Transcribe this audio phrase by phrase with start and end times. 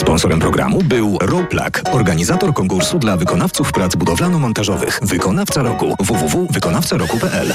[0.00, 5.00] Sponsorem programu był Roplak, organizator konkursu dla wykonawców prac budowlano-montażowych.
[5.02, 7.54] Wykonawca roku www.wykonawcaroku.pl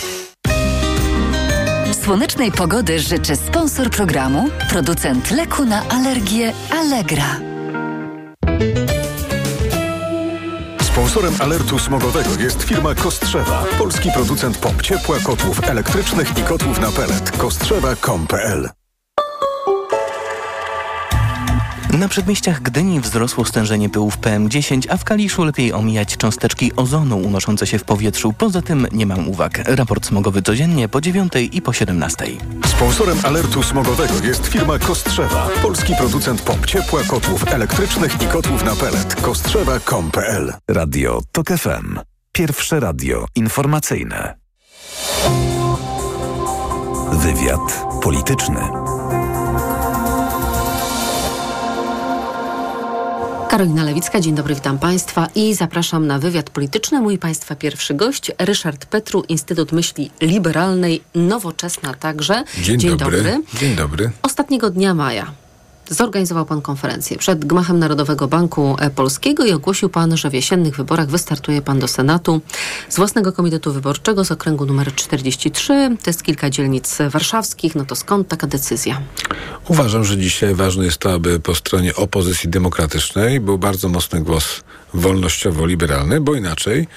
[2.03, 7.39] Słonecznej pogody życzy sponsor programu, producent leku na alergię Allegra.
[10.81, 16.91] Sponsorem alertu smogowego jest firma Kostrzewa, polski producent pomp ciepła, kotłów elektrycznych i kotłów na
[16.91, 17.31] pelet.
[17.31, 18.84] Kostrzewa.com.pl
[21.99, 27.67] Na przedmieściach Gdyni wzrosło stężenie pyłów PM10, a w Kaliszu lepiej omijać cząsteczki ozonu unoszące
[27.67, 28.33] się w powietrzu.
[28.33, 29.61] Poza tym nie mam uwag.
[29.65, 32.25] Raport smogowy codziennie po 9 i po 17.
[32.65, 38.75] Sponsorem alertu smogowego jest firma Kostrzewa, polski producent pomp ciepła, kotłów elektrycznych i kotłów na
[38.75, 39.15] pelet.
[39.15, 41.99] Kostrzewa.com.pl Radio TOK FM.
[42.31, 44.35] Pierwsze radio informacyjne.
[47.11, 48.84] Wywiad polityczny.
[53.55, 57.01] Karolina Lewicka, dzień dobry, witam Państwa i zapraszam na wywiad polityczny.
[57.01, 62.43] Mój Państwa pierwszy gość, Ryszard Petru, Instytut Myśli Liberalnej, Nowoczesna także.
[62.61, 63.17] Dzień, dzień dobry.
[63.17, 63.41] dobry.
[63.59, 64.11] Dzień dobry.
[64.21, 65.44] Ostatniego dnia maja
[65.89, 71.07] zorganizował Pan konferencję przed Gmachem Narodowego Banku Polskiego i ogłosił Pan, że w jesiennych wyborach
[71.07, 72.41] wystartuje Pan do Senatu
[72.89, 75.97] z własnego komitetu wyborczego z okręgu numer 43.
[76.03, 77.75] To jest kilka dzielnic warszawskich.
[77.75, 79.01] No to skąd taka decyzja?
[79.67, 84.61] Uważam, że dzisiaj ważne jest to, aby po stronie opozycji demokratycznej był bardzo mocny głos
[84.93, 86.87] wolnościowo-liberalny, bo inaczej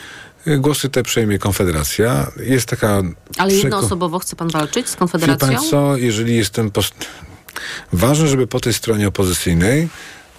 [0.58, 2.32] Głosy te przejmie Konfederacja.
[2.36, 3.02] Jest taka...
[3.38, 5.48] Ale jednoosobowo chce pan walczyć z Konfederacją?
[5.48, 6.70] Wie pan co, jeżeli jestem...
[6.70, 6.94] Post...
[7.92, 9.88] Ważne, żeby po tej stronie opozycyjnej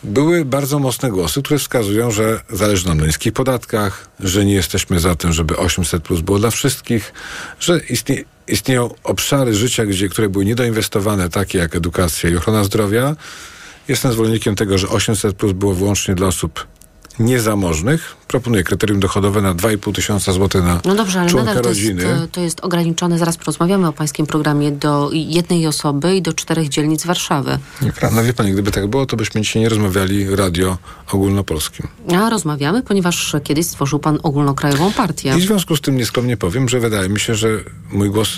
[0.04, 5.00] były bardzo mocne głosy, które wskazują, że zależy nam na niskich podatkach, że nie jesteśmy
[5.00, 7.14] za tym, żeby 800 plus było dla wszystkich,
[7.60, 13.16] że istnie, istnieją obszary życia, gdzie, które były niedoinwestowane, takie jak edukacja i ochrona zdrowia.
[13.88, 16.68] Jestem zwolennikiem tego, że 800 plus było wyłącznie dla osób
[17.20, 18.16] niezamożnych.
[18.28, 22.42] Proponuję kryterium dochodowe na 2,5 tysiąca złotych na No dobrze, ale nadal to jest, to
[22.42, 27.60] jest ograniczone, zaraz porozmawiamy o pańskim programie, do jednej osoby i do czterech dzielnic Warszawy.
[27.82, 28.18] Nieprawda.
[28.18, 30.78] No wie pani, gdyby tak było, to byśmy dzisiaj nie rozmawiali radio
[31.12, 31.88] ogólnopolskim.
[32.18, 35.34] A rozmawiamy, ponieważ kiedyś stworzył pan ogólnokrajową partię.
[35.38, 37.48] I w związku z tym nieskromnie powiem, że wydaje mi się, że
[37.92, 38.30] mój głos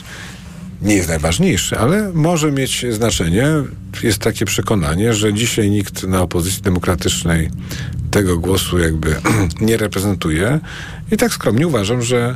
[0.81, 3.47] nie jest najważniejszy, ale może mieć znaczenie.
[4.03, 7.49] Jest takie przekonanie, że dzisiaj nikt na opozycji demokratycznej
[8.11, 9.15] tego głosu jakby
[9.61, 10.59] nie reprezentuje.
[11.11, 12.35] I tak skromnie uważam, że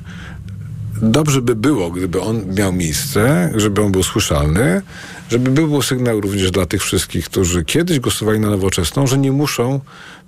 [1.01, 4.81] dobrze by było, gdyby on miał miejsce, żeby on był słyszalny,
[5.29, 9.79] żeby był sygnał również dla tych wszystkich, którzy kiedyś głosowali na nowoczesną, że nie muszą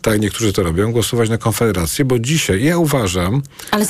[0.01, 3.41] tak niektórzy to robią, głosować na Konfederację, bo dzisiaj ja uważam,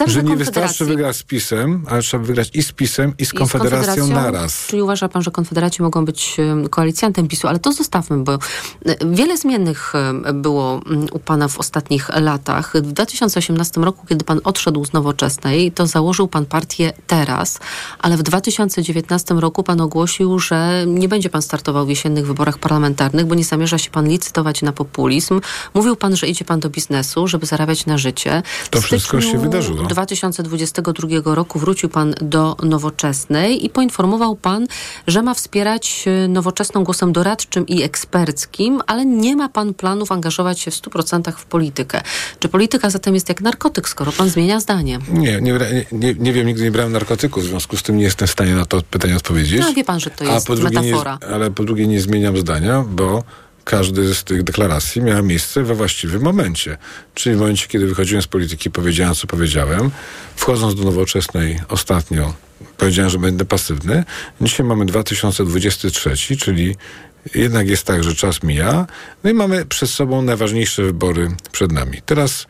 [0.07, 3.37] że nie wystarczy wygrać z PiSem, ale trzeba wygrać i z PiSem, i z, I
[3.37, 4.67] Konfederacją, z Konfederacją naraz.
[4.67, 6.37] Czyli uważa pan, że Konfederaci mogą być
[6.69, 8.39] koalicjantem PiSu, ale to zostawmy, bo
[9.11, 9.93] wiele zmiennych
[10.33, 10.81] było
[11.11, 12.73] u pana w ostatnich latach.
[12.75, 17.59] W 2018 roku, kiedy pan odszedł z Nowoczesnej, to założył pan partię Teraz,
[17.99, 23.25] ale w 2019 roku pan ogłosił, że nie będzie pan startował w jesiennych wyborach parlamentarnych,
[23.25, 25.41] bo nie zamierza się pan licytować na populizm.
[25.73, 28.43] Mówił pan, że idzie pan do biznesu, żeby zarabiać na życie.
[28.69, 29.83] To wszystko się wydarzyło.
[29.83, 34.67] 2022 roku wrócił pan do Nowoczesnej i poinformował pan,
[35.07, 40.59] że ma wspierać e, Nowoczesną głosem doradczym i eksperckim, ale nie ma pan planów angażować
[40.59, 42.01] się w 100% w politykę.
[42.39, 44.99] Czy polityka zatem jest jak narkotyk, skoro pan zmienia zdanie?
[45.11, 45.53] Nie, nie,
[45.91, 48.55] nie, nie wiem, nigdy nie brałem narkotyków, w związku z tym nie jestem w stanie
[48.55, 49.61] na to pytanie odpowiedzieć.
[49.61, 51.17] No wie pan, że to jest metafora.
[51.21, 53.23] Nie, ale po drugie nie zmieniam zdania, bo
[53.67, 56.77] każdy z tych deklaracji miała miejsce we właściwym momencie.
[57.13, 59.91] Czyli w momencie, kiedy wychodziłem z polityki, powiedziałem, co powiedziałem.
[60.35, 62.33] Wchodząc do nowoczesnej ostatnio,
[62.77, 64.03] powiedziałem, że będę pasywny.
[64.41, 66.75] Dzisiaj mamy 2023, czyli
[67.35, 68.87] jednak jest tak, że czas mija.
[69.23, 72.01] No i mamy przed sobą najważniejsze wybory przed nami.
[72.05, 72.47] Teraz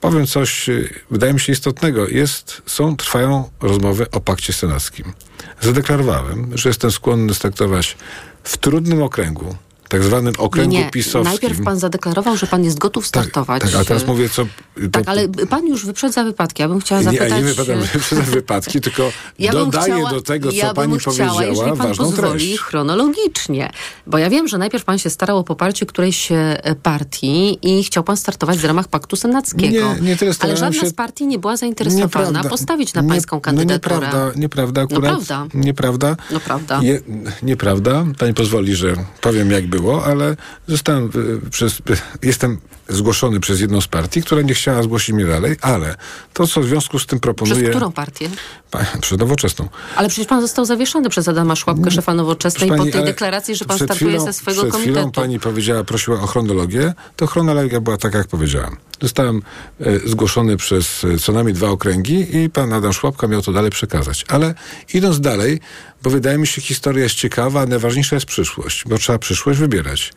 [0.00, 0.66] powiem coś,
[1.10, 2.08] wydaje mi się istotnego.
[2.08, 5.12] Jest, są, trwają rozmowy o pakcie senackim.
[5.60, 7.96] Zadeklarowałem, że jestem skłonny startować
[8.44, 9.56] w trudnym okręgu,
[9.90, 11.22] tak zwanym okręgu nie, pisowskim.
[11.24, 13.62] Najpierw pan zadeklarował, że pan jest gotów tak, startować.
[13.62, 14.44] Tak, tak a teraz mówię, co...
[14.44, 16.62] To, tak, ale pan już wyprzedza wypadki.
[16.62, 17.30] Ja bym chciała zapytać...
[17.30, 21.16] Nie, nie wypadam, wyprzedzam wypadki, tylko ja dodaję chciała, do tego, co ja pani chciała,
[21.16, 22.60] powiedziała, pan ważną pozwoli treść.
[22.60, 23.70] chronologicznie.
[24.06, 28.04] Bo ja wiem, że najpierw pan się starał o poparcie którejś e, partii i chciał
[28.04, 29.94] pan startować w ramach Paktu Senackiego.
[29.94, 30.86] Nie, nie tyle Ale żadna się...
[30.86, 32.48] z partii nie była zainteresowana nieprawda.
[32.48, 33.96] postawić na pańską nie, kandydaturę.
[33.96, 35.12] No nieprawda, nieprawda akurat.
[35.12, 35.46] No prawda.
[35.54, 36.16] Nieprawda.
[36.30, 36.80] No prawda.
[36.82, 37.00] Je,
[37.42, 38.04] nieprawda.
[38.18, 40.36] Pani pozwoli, że powiem jak było ale
[40.66, 41.10] zostałem
[41.44, 41.82] y, przez, y,
[42.22, 45.94] jestem zgłoszony przez jedną z partii, która nie chciała zgłosić mnie dalej, ale
[46.32, 47.70] to, co w związku z tym Przez proponuję...
[47.70, 48.28] którą partię?
[48.70, 49.68] Pa- Przez nowoczesną.
[49.96, 53.54] Ale przecież pan został zawieszony przez Adama Szłapkę, szefa Nowoczesnej, Proszę po pani, tej deklaracji,
[53.56, 54.98] że pan przed startuje chwilą- ze swojego przed komitetu.
[54.98, 58.76] chwilą pani powiedziała, prosiła o chronologię, to chronologia była taka, jak powiedziałem.
[59.02, 59.42] Zostałem
[59.80, 63.70] e, zgłoszony przez e, co najmniej dwa okręgi i pan Adam Szłapka miał to dalej
[63.70, 64.24] przekazać.
[64.28, 64.54] Ale
[64.94, 65.60] idąc dalej,
[66.02, 70.12] bo wydaje mi się, historia jest ciekawa, a najważniejsza jest przyszłość, bo trzeba przyszłość wybierać.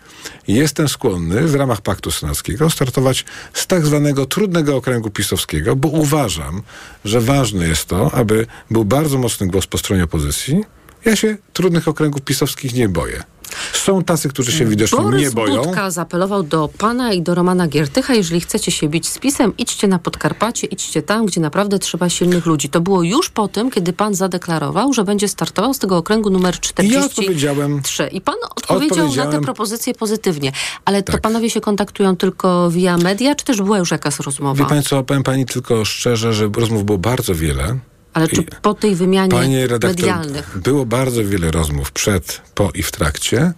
[0.47, 6.61] Jestem skłonny w ramach Paktu Senackiego startować z tak zwanego trudnego okręgu pisowskiego, bo uważam,
[7.05, 10.63] że ważne jest to, aby był bardzo mocny głos po stronie opozycji.
[11.05, 13.23] Ja się trudnych okręgów pisowskich nie boję.
[13.73, 15.63] Są tacy, którzy się widocznie Borys nie boją.
[15.63, 19.87] Budka zaapelował do pana i do Romana Giertycha, jeżeli chcecie się bić z pisem, idźcie
[19.87, 22.69] na Podkarpacie, idźcie tam, gdzie naprawdę trzeba silnych ludzi.
[22.69, 26.59] To było już po tym, kiedy pan zadeklarował, że będzie startował z tego okręgu numer
[26.59, 27.21] 43.
[27.21, 30.51] odpowiedziałem- I pan odpowiedział na te propozycje pozytywnie.
[30.85, 31.21] Ale to Tak.
[31.21, 34.65] panowie się kontaktują tylko via media, czy też była już jakaś rozmowa?
[34.75, 37.79] Wie co, powiem pani tylko szczerze, że rozmów było bardzo wiele.
[38.13, 40.57] Ale czy po tej wymianie Panie redaktor, medialnych?
[40.57, 43.53] było bardzo wiele rozmów przed, po i w trakcie.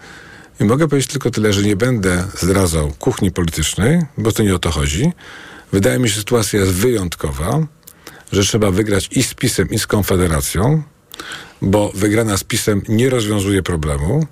[0.59, 4.59] I mogę powiedzieć tylko tyle, że nie będę zdradzał kuchni politycznej, bo to nie o
[4.59, 5.11] to chodzi.
[5.71, 7.67] Wydaje mi się, że sytuacja jest wyjątkowa,
[8.31, 10.83] że trzeba wygrać i z PiSem, i z Konfederacją,
[11.61, 14.27] bo wygrana z PiSem nie rozwiązuje problemu.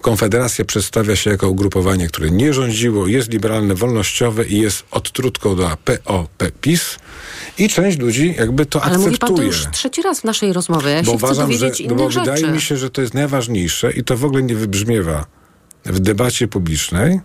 [0.00, 5.70] Konfederacja przedstawia się jako ugrupowanie, które nie rządziło, jest liberalne, wolnościowe i jest odtrutką do
[5.84, 6.96] PO-PiS.
[7.58, 10.52] I część ludzi jakby to Ale mówi akceptuje pan to już trzeci raz w naszej
[10.52, 10.90] rozmowie.
[10.90, 12.20] Ja bo uważam, że no bo rzeczy.
[12.20, 15.26] wydaje mi się, że to jest najważniejsze i to w ogóle nie wybrzmiewa
[15.84, 17.20] w debacie publicznej.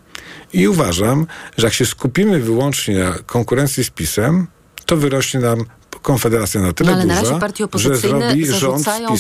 [0.53, 4.47] I uważam, że jak się skupimy wyłącznie na konkurencji z PiSem,
[4.85, 5.65] to wyrośnie nam
[6.01, 9.15] Konfederacja na tyle No, ale na duża, razie partie że opozycyjne z zarzucają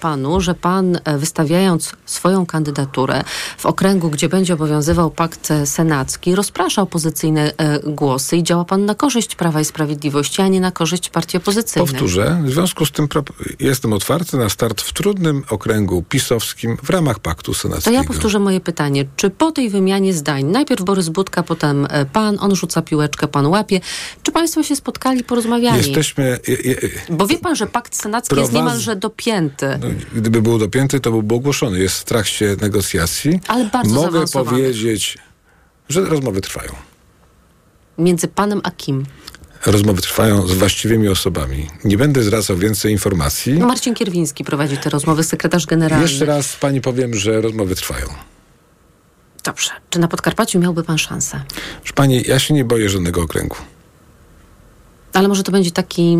[0.00, 3.24] panu, że pan e, wystawiając swoją kandydaturę
[3.58, 8.84] w okręgu, gdzie będzie obowiązywał pakt e, senacki, rozprasza opozycyjne e, głosy i działa pan
[8.84, 11.88] na korzyść Prawa i Sprawiedliwości, a nie na korzyść partii opozycyjnej.
[11.88, 13.08] Powtórzę, w związku z tym
[13.60, 17.96] jestem otwarty na start w trudnym okręgu pisowskim w ramach Paktu To Senackiego.
[17.96, 19.04] ja powtórzę moje pytanie.
[19.16, 23.80] Czy po tej wymianie zdań, najpierw Borys Budka, potem pan, on rzuca piłeczkę, pan łapie,
[24.22, 25.78] czy państwo się spotkali, porozmawiali?
[25.78, 26.15] Jesteśmy...
[26.18, 26.76] Je, je,
[27.10, 29.78] Bo wie pan, że pakt senacki jest niemalże dopięty.
[29.80, 31.78] No, gdyby był dopięty, to byłby ogłoszony.
[31.78, 33.40] Jest w trakcie negocjacji.
[33.48, 35.18] Ale bardzo Mogę powiedzieć,
[35.88, 36.72] że rozmowy trwają.
[37.98, 39.06] Między panem a kim?
[39.66, 41.68] Rozmowy trwają z właściwymi osobami.
[41.84, 43.54] Nie będę zwracał więcej informacji.
[43.54, 46.02] Marcin Kierwiński prowadzi te rozmowy, sekretarz generalny.
[46.02, 48.06] Jeszcze raz pani powiem, że rozmowy trwają.
[49.44, 49.70] Dobrze.
[49.90, 51.40] Czy na Podkarpaciu miałby pan szansę?
[51.80, 53.56] Proszę pani, ja się nie boję żadnego okręgu.
[55.16, 56.16] Ale może to będzie taki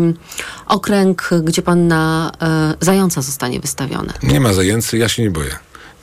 [0.67, 4.13] okręg, gdzie pan na e, zająca zostanie wystawiony.
[4.23, 5.55] Nie ma zajęcy, ja się nie boję.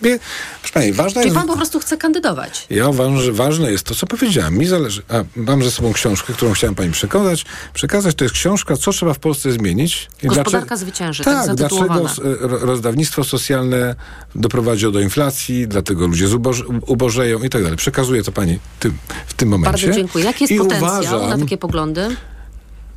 [0.03, 0.19] Wie,
[0.61, 1.37] proszę pani, ważne Czyli jest...
[1.37, 2.67] pan po prostu chce kandydować.
[2.71, 4.59] Ja uważam, że ważne jest to, co powiedziałem.
[4.59, 5.03] Mi zależy.
[5.09, 7.45] A, mam ze sobą książkę, którą chciałem pani przekazać.
[7.75, 10.09] Przekazać to jest książka, co trzeba w Polsce zmienić.
[10.23, 13.95] I Gospodarka zwycięży, tak Tak, dlaczego ro- rozdawnictwo socjalne
[14.35, 17.77] doprowadziło do inflacji, dlatego ludzie zuboż, ubożeją i tak dalej.
[17.77, 18.93] Przekazuję to pani tym,
[19.27, 19.87] w tym momencie.
[19.87, 20.25] Bardzo dziękuję.
[20.25, 22.17] Jaki jest I potencjał uważam, na takie poglądy?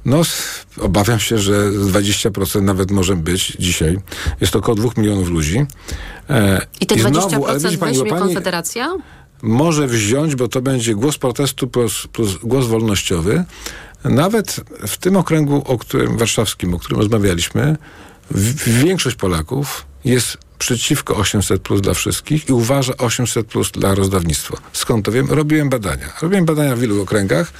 [0.05, 0.21] No,
[0.81, 3.97] obawiam się, że 20% nawet może być dzisiaj.
[4.41, 5.65] Jest około 2 milionów ludzi.
[6.29, 8.97] E, I te znowu, 20% ale widzi pani, bo weźmie pani Konfederacja?
[9.41, 13.43] może wziąć, bo to będzie głos protestu plus, plus głos wolnościowy.
[14.03, 17.77] Nawet w tym okręgu, o którym warszawskim, o którym rozmawialiśmy,
[18.31, 24.57] w, większość Polaków jest przeciwko 800 plus dla wszystkich i uważa 800 plus dla rozdawnictwa.
[24.73, 25.27] Skąd to wiem?
[25.29, 26.13] Robiłem badania.
[26.21, 27.53] Robiłem badania w wielu okręgach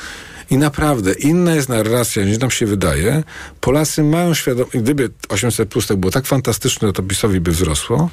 [0.50, 3.24] i naprawdę inna jest narracja niż nam się wydaje.
[3.62, 8.10] Polacy mają świadomość, gdyby 800 plus tak było tak fantastyczne, to PiSowi by wzrosło.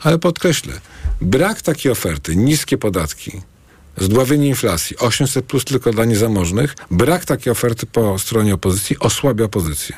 [0.00, 0.72] Ale podkreślę,
[1.20, 3.42] brak takiej oferty, niskie podatki,
[3.98, 9.96] zdławienie inflacji, 800 plus tylko dla niezamożnych, brak takiej oferty po stronie opozycji osłabia opozycję.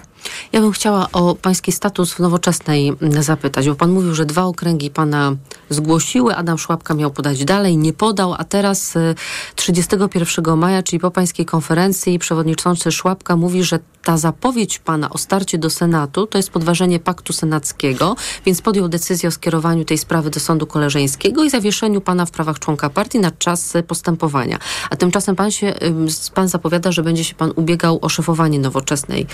[0.52, 4.42] Ja bym chciała o pański status w nowoczesnej mm, zapytać, bo pan mówił, że dwa
[4.42, 5.36] okręgi pana
[5.70, 9.14] zgłosiły, Adam Szłapka miał podać dalej, nie podał, a teraz y,
[9.54, 15.58] 31 maja, czyli po pańskiej konferencji, przewodniczący Szłapka mówi, że ta zapowiedź pana o starcie
[15.58, 20.40] do Senatu to jest podważenie paktu senackiego, więc podjął decyzję o skierowaniu tej sprawy do
[20.40, 24.58] sądu koleżeńskiego i zawieszeniu pana w prawach członka partii na czas y, postępowania.
[24.90, 29.26] A tymczasem pan się, ym, pan zapowiada, że będzie się pan ubiegał o szefowanie nowoczesnej.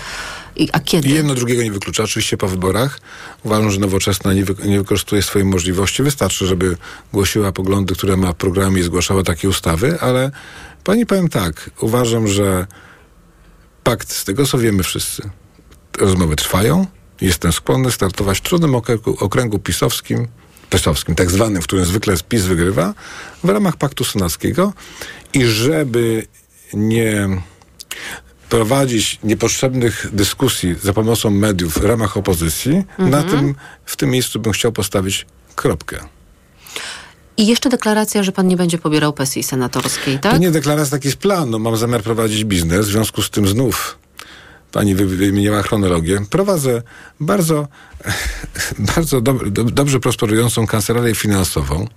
[0.73, 1.09] A kiedy?
[1.09, 2.03] I jedno drugiego nie wyklucza.
[2.03, 2.99] Oczywiście po wyborach
[3.43, 6.03] uważam, że nowoczesna nie, wy, nie wykorzystuje swojej możliwości.
[6.03, 6.77] Wystarczy, żeby
[7.13, 10.31] głosiła poglądy, które ma w programie i zgłaszała takie ustawy, ale
[10.83, 12.67] pani powiem tak, uważam, że
[13.83, 15.29] pakt, z tego co wiemy wszyscy,
[15.99, 16.87] rozmowy trwają.
[17.21, 20.27] Jestem skłonny startować w trudnym okręgu, okręgu pisowskim
[20.69, 22.93] PES-owskim, tak zwanym, w którym zwykle PiS wygrywa,
[23.43, 24.73] w ramach Paktu Senackiego
[25.33, 26.27] i żeby
[26.73, 27.27] nie
[28.57, 33.55] prowadzić niepotrzebnych dyskusji za pomocą mediów w ramach opozycji, na tym,
[33.85, 35.99] w tym miejscu bym chciał postawić kropkę.
[37.37, 40.31] I jeszcze deklaracja, że pan nie będzie pobierał pensji senatorskiej, tak?
[40.31, 41.49] To nie deklaracja, taki jest plan.
[41.49, 43.97] No, mam zamiar prowadzić biznes, w związku z tym znów
[44.71, 46.19] pani wy- wymieniła chronologię.
[46.29, 46.81] Prowadzę
[47.19, 47.67] bardzo,
[48.95, 51.87] bardzo dob- do, dobrze prosperującą kancelarię finansową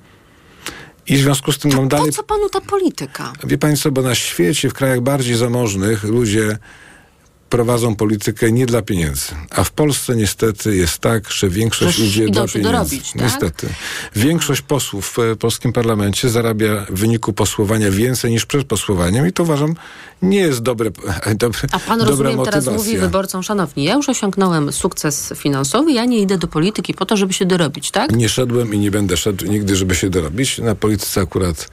[1.09, 2.13] i w związku z tym mam Po dalej...
[2.13, 3.33] co panu ta polityka?
[3.45, 6.59] Wie pani co, bo na świecie, w krajach bardziej zamożnych ludzie
[7.51, 9.27] prowadzą politykę nie dla pieniędzy.
[9.51, 12.63] A w Polsce niestety jest tak, że większość Że idzie dla pieniędzy.
[12.73, 13.23] dorobić, tak?
[13.23, 13.69] Niestety.
[14.17, 19.43] Większość posłów w polskim parlamencie zarabia w wyniku posłowania więcej niż przed posłowaniem i to
[19.43, 19.75] uważam
[20.23, 20.91] nie jest dobre,
[21.35, 22.73] dobre A pan rozumiem teraz motywacja.
[22.73, 27.17] mówi wyborcom, szanowni, ja już osiągnąłem sukces finansowy, ja nie idę do polityki po to,
[27.17, 28.13] żeby się dorobić, tak?
[28.13, 30.59] Nie szedłem i nie będę szedł nigdy, żeby się dorobić.
[30.59, 31.69] Na polityce akurat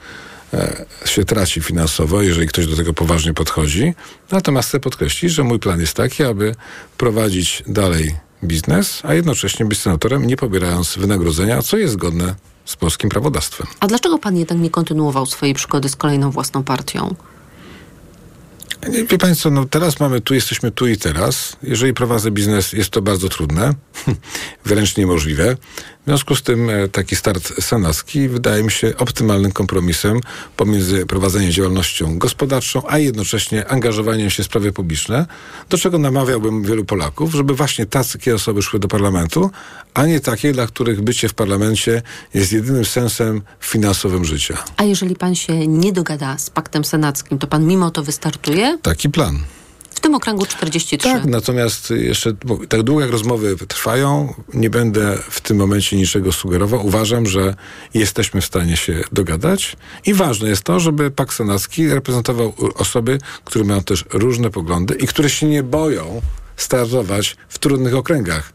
[1.04, 3.94] się traci finansowo, jeżeli ktoś do tego poważnie podchodzi.
[4.30, 6.54] Natomiast chcę podkreślić, że mój plan jest taki, aby
[6.96, 12.34] prowadzić dalej biznes, a jednocześnie być senatorem, nie pobierając wynagrodzenia, co jest zgodne
[12.64, 13.66] z polskim prawodawstwem.
[13.80, 17.14] A dlaczego pan jednak nie kontynuował swojej przygody z kolejną własną partią?
[18.90, 21.56] Wie Państwo, no teraz mamy tu, jesteśmy tu i teraz.
[21.62, 23.74] Jeżeli prowadzę biznes, jest to bardzo trudne,
[24.66, 25.56] wręcz niemożliwe.
[26.04, 30.20] W związku z tym e, taki start senacki wydaje mi się optymalnym kompromisem
[30.56, 35.26] pomiędzy prowadzeniem działalnością gospodarczą, a jednocześnie angażowaniem się w sprawy publiczne,
[35.70, 39.50] do czego namawiałbym wielu Polaków, żeby właśnie takie osoby szły do parlamentu,
[39.94, 42.02] a nie takie, dla których bycie w parlamencie
[42.34, 44.64] jest jedynym sensem finansowym życia.
[44.76, 48.73] A jeżeli pan się nie dogada z paktem senackim, to pan mimo to wystartuje?
[48.82, 49.38] Taki plan.
[49.90, 51.08] W tym okręgu 43.
[51.08, 52.32] Tak, natomiast jeszcze
[52.68, 56.86] tak długo jak rozmowy trwają, nie będę w tym momencie niczego sugerował.
[56.86, 57.54] Uważam, że
[57.94, 59.76] jesteśmy w stanie się dogadać
[60.06, 65.06] i ważne jest to, żeby Pakt Senacki reprezentował osoby, które mają też różne poglądy i
[65.06, 66.20] które się nie boją
[66.56, 68.52] startować w trudnych okręgach.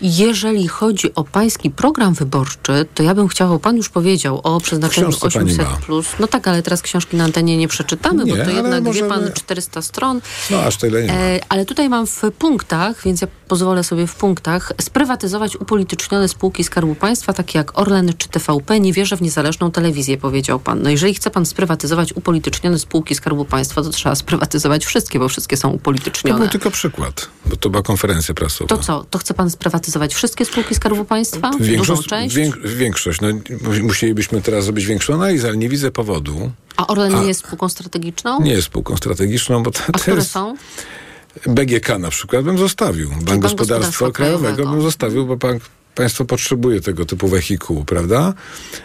[0.00, 5.08] Jeżeli chodzi o pański program wyborczy, to ja bym chciała, pan już powiedział o przeznaczeniu
[5.08, 5.76] książce pani 800 ma.
[5.76, 6.06] plus.
[6.20, 8.88] No tak, ale teraz książki na antenie nie przeczytamy, bo Nie, to ale jednak, wie
[8.88, 10.20] możemy- pan, 400 stron.
[10.50, 11.12] No aż tyle nie.
[11.12, 16.64] E, ale tutaj mam w punktach, więc ja pozwolę sobie w punktach, sprywatyzować upolitycznione spółki
[16.64, 18.80] Skarbu Państwa, takie jak Orlen czy TVP.
[18.80, 20.82] Nie wierzę w niezależną telewizję, powiedział pan.
[20.82, 25.56] No jeżeli chce pan sprywatyzować upolitycznione spółki Skarbu Państwa, to trzeba sprywatyzować wszystkie, bo wszystkie
[25.56, 26.38] są To upolitycznione.
[26.38, 28.68] był tylko przykład, bo to była konferencja prasowa.
[28.68, 29.04] To co?
[29.10, 31.50] To chce pan sprywatyzować wszystkie spółki Skarbu Państwa?
[31.50, 32.34] Dużą Większość, część?
[32.36, 33.20] wiek, większość.
[33.20, 36.50] No, mu- musielibyśmy teraz zrobić większą analizę, ale nie widzę powodu.
[36.76, 38.40] A Orlen A- nie jest spółką strategiczną?
[38.42, 40.30] Nie jest spółką strategiczną, bo to, A to które jest...
[40.30, 40.54] są?
[41.46, 43.08] BGK na przykład bym zostawił.
[43.10, 44.70] Bank, Bank Gospodarstwa Gospodarstwa Krajowego, Krajowego.
[44.70, 45.62] bym zostawił, bo bank,
[45.94, 48.34] państwo potrzebuje tego typu wehikułu, prawda?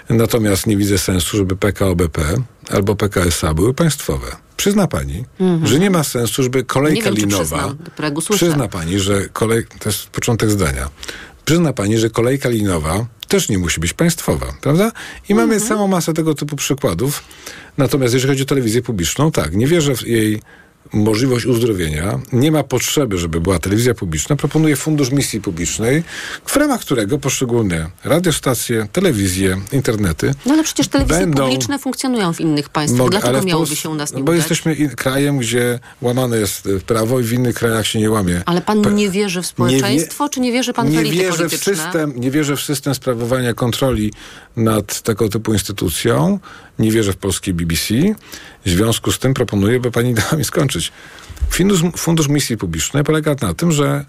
[0.09, 2.21] Natomiast nie widzę sensu, żeby PKO BP
[2.69, 4.27] albo PKSA były państwowe.
[4.61, 5.23] Przyzna pani,
[5.63, 7.15] że nie ma sensu, żeby kolejka Mhm.
[7.15, 7.57] Nie wiem, linowa...
[7.57, 7.77] przyznam.
[8.37, 9.65] Przyzna pani, że kolej...
[9.79, 10.89] To jest początek zdania.
[11.45, 14.91] Przyzna pani, że kolejka linowa też nie musi być państwowa, prawda?
[15.29, 15.69] I mamy Mhm.
[15.69, 17.23] całą masę tego typu przykładów.
[17.77, 20.41] Natomiast jeżeli chodzi o telewizję publiczną, tak, nie wierzę w jej
[20.93, 22.19] możliwość uzdrowienia.
[22.33, 24.35] Nie ma potrzeby, żeby była telewizja publiczna.
[24.35, 26.03] Proponuję Fundusz Misji Publicznej,
[26.45, 32.39] w ramach którego poszczególne radiostacje, telewizje, internety No ale przecież telewizje będą- publiczne funkcjonują w
[32.41, 32.97] innych państwach.
[32.99, 34.39] Mogę, Dlaczego w miałoby Pols- się u nas nie no Bo udać?
[34.39, 38.41] jesteśmy in- krajem, gdzie łamane jest e, prawo i w innych krajach się nie łamie.
[38.45, 41.49] Ale pan Pe- nie wierzy w społeczeństwo, czy nie wierzy pan w nie elity wierzę
[41.49, 44.13] w system, Nie wierzę w system sprawowania kontroli
[44.55, 46.39] nad tego typu instytucją.
[46.79, 47.93] Nie wierzę w polskie BBC.
[48.65, 50.91] W związku z tym proponuję, by pani dała mi skończyć.
[51.49, 54.05] Fundusz, Fundusz Misji Publicznej polega na tym, że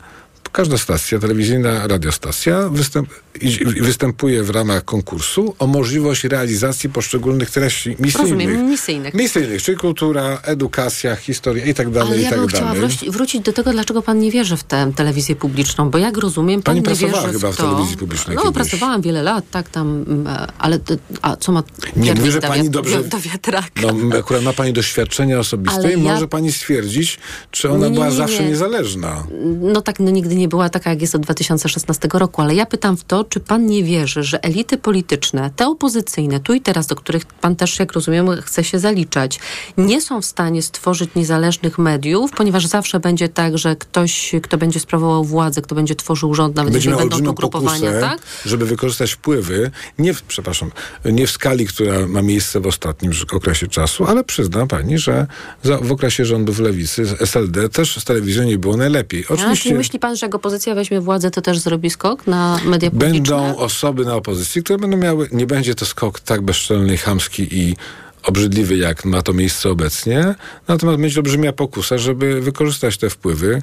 [0.53, 3.32] każda stacja telewizyjna, radiostacja występ, i-
[3.81, 8.17] występuje w ramach konkursu o możliwość realizacji poszczególnych treści misyjnych.
[8.33, 9.15] Rozumiem, misyjnych.
[9.15, 12.73] Misyjnych, czyli kultura, edukacja, historia i tak dalej, Ale i ja tak bym chciała
[13.09, 16.75] wrócić, do tego, dlaczego pan nie wierzy w tę telewizję publiczną, bo jak rozumiem, pan
[16.75, 17.63] Pani nie pracowała wierzy chyba w w to.
[17.71, 18.55] telewizji publicznej No, kiedyś.
[18.55, 20.27] pracowałam wiele lat, tak tam, mm,
[20.59, 20.79] ale
[21.23, 21.63] a co ma
[21.97, 23.69] Nie mówię, że pani dobrze- do wiatraka?
[23.83, 27.19] No, akurat ma pani doświadczenie osobiste Ale i ja- może pani stwierdzić,
[27.51, 28.49] czy ona Nie, nie, była nie, zawsze nie.
[28.49, 29.25] niezależna.
[29.61, 32.97] No tak, no nigdy nie była taka, jak jest od 2016 roku, ale ja pytam
[32.97, 36.97] w to, czy pan nie wierzy, że elity polityczne, te opozycyjne, tu i teraz, do
[36.97, 39.41] których pan też, jak rozumiem, chce się zaliczać,
[39.77, 44.81] nie są w stanie stworzyć niezależnych mediów, ponieważ zawsze będzie tak, że ktoś, kto będzie
[44.81, 48.19] sprawował władzę, kto będzie tworzył rząd, nawet Będzie jeżeli będą to grupowania, tak?
[48.47, 50.71] żeby wykorzystać wpływy, nie w, przepraszam,
[51.05, 55.27] nie w skali, która ma miejsce w ostatnim okresie czasu, ale przyzna pani, że
[55.63, 59.25] za, w okresie rządów lewicy, SLD, też z telewizją nie było najlepiej.
[59.31, 62.61] A, Oczywiście czyli myśli pan, że jak opozycja weźmie władzę, to też zrobi skok na
[62.65, 63.12] media publiczne?
[63.13, 67.77] Będą osoby na opozycji, które będą miały, nie będzie to skok tak bezczelny, chamski i
[68.23, 70.35] obrzydliwy, jak ma to miejsce obecnie,
[70.69, 73.63] natomiast będzie olbrzymia pokusa, żeby wykorzystać te wpływy,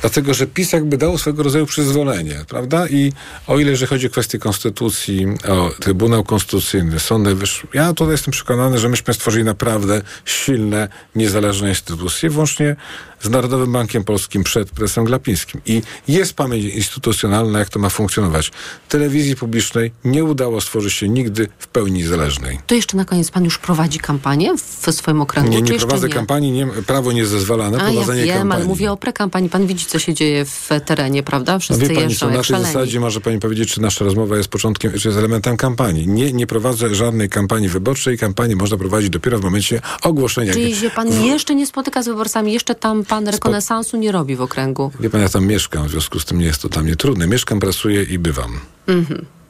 [0.00, 2.88] dlatego że PiS jakby dał swego rodzaju przyzwolenie, prawda?
[2.88, 3.12] I
[3.46, 8.32] o ile, że chodzi o kwestie konstytucji, o Trybunał Konstytucyjny, Sąd Najwyższy, ja tutaj jestem
[8.32, 12.76] przekonany, że myśmy stworzyli naprawdę silne, niezależne instytucje, włącznie
[13.22, 15.60] z Narodowym Bankiem Polskim przed prezesem Glapińskim.
[15.66, 18.52] I jest pamięć instytucjonalna, jak to ma funkcjonować.
[18.88, 22.58] Telewizji publicznej nie udało stworzyć się nigdy w pełni niezależnej.
[22.66, 25.50] To jeszcze na koniec pan już prowadzi kampanię w swoim okręgu?
[25.50, 26.14] Nie, nie prowadzę nie?
[26.14, 28.62] kampanii, nie, prawo nie zezwala na A ja prowadzenie wiem, kampanii.
[28.62, 29.50] ale mówię o prekampanii.
[29.50, 31.52] Pan widzi, co się dzieje w terenie, prawda?
[31.52, 32.72] No Wszyscy pani, jeżdżą co na jak tej szaleni.
[32.72, 36.08] zasadzie może pani powiedzieć, czy nasza rozmowa jest początkiem, czy jest elementem kampanii.
[36.08, 38.18] Nie, nie prowadzę żadnej kampanii wyborczej.
[38.18, 40.52] Kampanię można prowadzić dopiero w momencie ogłoszenia.
[40.52, 44.40] Czyli się pan jeszcze nie spotyka z wyborcami, jeszcze tam pan rekonesansu nie robi w
[44.40, 44.90] okręgu.
[45.00, 47.26] Wie pan, ja tam mieszkam, w związku z tym nie jest to dla mnie trudne.
[47.26, 48.60] Mieszkam, pracuję i bywam.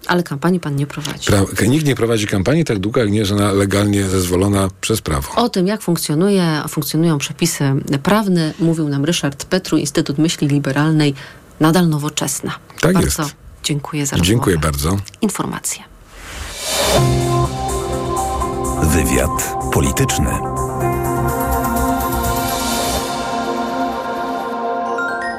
[0.07, 1.31] Ale kampanii pan nie prowadzi.
[1.31, 5.29] Pra- nikt nie prowadzi kampanii tak długo, jak nie jest ona legalnie zezwolona przez prawo.
[5.37, 7.65] O tym, jak funkcjonuje, funkcjonują przepisy
[8.03, 11.15] prawne, mówił nam Ryszard Petru, Instytut Myśli Liberalnej,
[11.61, 12.53] nadal nowoczesna.
[12.81, 13.35] Tak bardzo jest.
[13.63, 14.29] dziękuję za rozmowę.
[14.29, 14.97] Dziękuję bardzo.
[15.21, 15.83] Informacje.
[18.83, 20.56] Wywiad polityczny.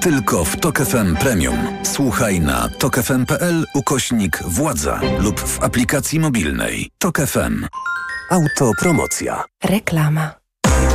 [0.00, 1.56] Tylko w Tok FM Premium.
[1.82, 6.90] Słuchaj na tokefm.pl ukośnik władza lub w aplikacji mobilnej.
[6.98, 7.66] Tok FM.
[8.30, 9.44] Autopromocja.
[9.64, 10.41] Reklama.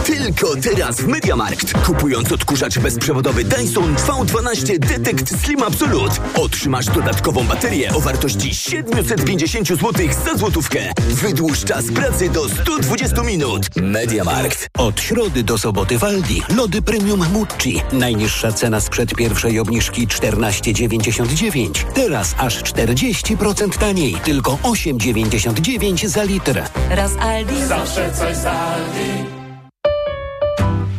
[0.08, 1.86] Tylko teraz w Mediamarkt.
[1.86, 9.94] Kupując odkurzacz bezprzewodowy Dyson V12 Detect Slim Absolute otrzymasz dodatkową baterię o wartości 750 zł
[10.26, 10.80] za złotówkę.
[11.10, 13.76] Wydłuż czas pracy do 120 minut.
[13.76, 14.68] Mediamarkt.
[14.78, 16.42] Od środy do soboty w Aldi.
[16.56, 17.82] Lody Premium Mucci.
[17.94, 21.84] Najniższa cena sprzed pierwszej obniżki 14,99.
[21.94, 24.16] Teraz aż 40% taniej.
[24.24, 26.62] Tylko 8,99 za litr.
[26.90, 27.66] Raz Aldi.
[27.68, 29.37] Zawsze coś z Aldi.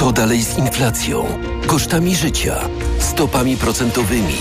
[0.00, 1.24] Co dalej z inflacją,
[1.66, 2.56] kosztami życia,
[2.98, 4.36] stopami procentowymi,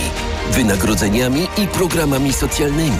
[0.52, 2.98] wynagrodzeniami i programami socjalnymi?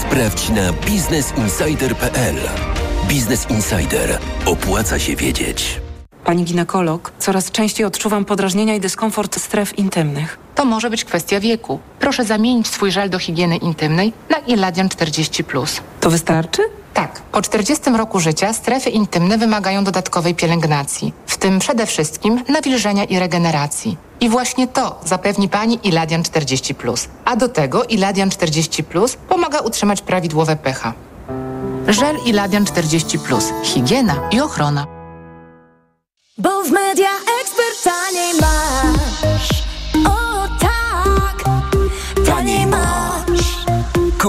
[0.00, 2.34] Sprawdź na biznesinsider.pl.
[3.08, 4.18] Biznes Insider.
[4.46, 5.80] Opłaca się wiedzieć.
[6.24, 10.38] Pani ginekolog, coraz częściej odczuwam podrażnienia i dyskomfort stref intymnych.
[10.54, 11.80] To może być kwestia wieku.
[12.00, 15.44] Proszę zamienić swój żel do higieny intymnej na Iladian 40.
[16.00, 16.62] To wystarczy?
[16.94, 17.22] Tak.
[17.32, 23.18] Po 40 roku życia strefy intymne wymagają dodatkowej pielęgnacji, w tym przede wszystkim nawilżenia i
[23.18, 23.96] regeneracji.
[24.20, 26.74] I właśnie to zapewni Pani Iladian 40.
[27.24, 28.84] A do tego Iladian 40
[29.28, 30.92] pomaga utrzymać prawidłowe pH.
[31.88, 33.18] Żel Iladian 40.
[33.62, 34.86] Higiena i ochrona.
[36.38, 38.69] Bo w Media Expert taniej masz.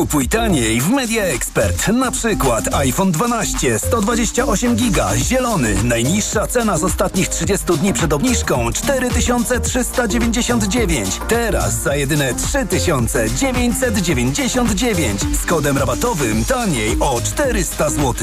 [0.02, 1.88] Kupuj taniej w Media Expert.
[1.88, 5.84] Na przykład iPhone 12 128 giga zielony.
[5.84, 11.20] Najniższa cena z ostatnich 30 dni przed obniżką 4399.
[11.28, 18.14] Teraz za jedyne 3999 z kodem rabatowym taniej o 400 zł.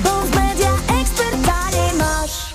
[0.00, 2.54] Bo w Media Expert taniej masz.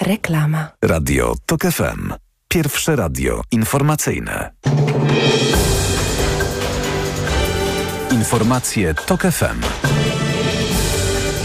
[0.00, 0.68] Reklama.
[0.84, 2.12] Radio Tok FM.
[2.48, 4.50] Pierwsze radio informacyjne.
[8.22, 10.11] Informacje Tok FM.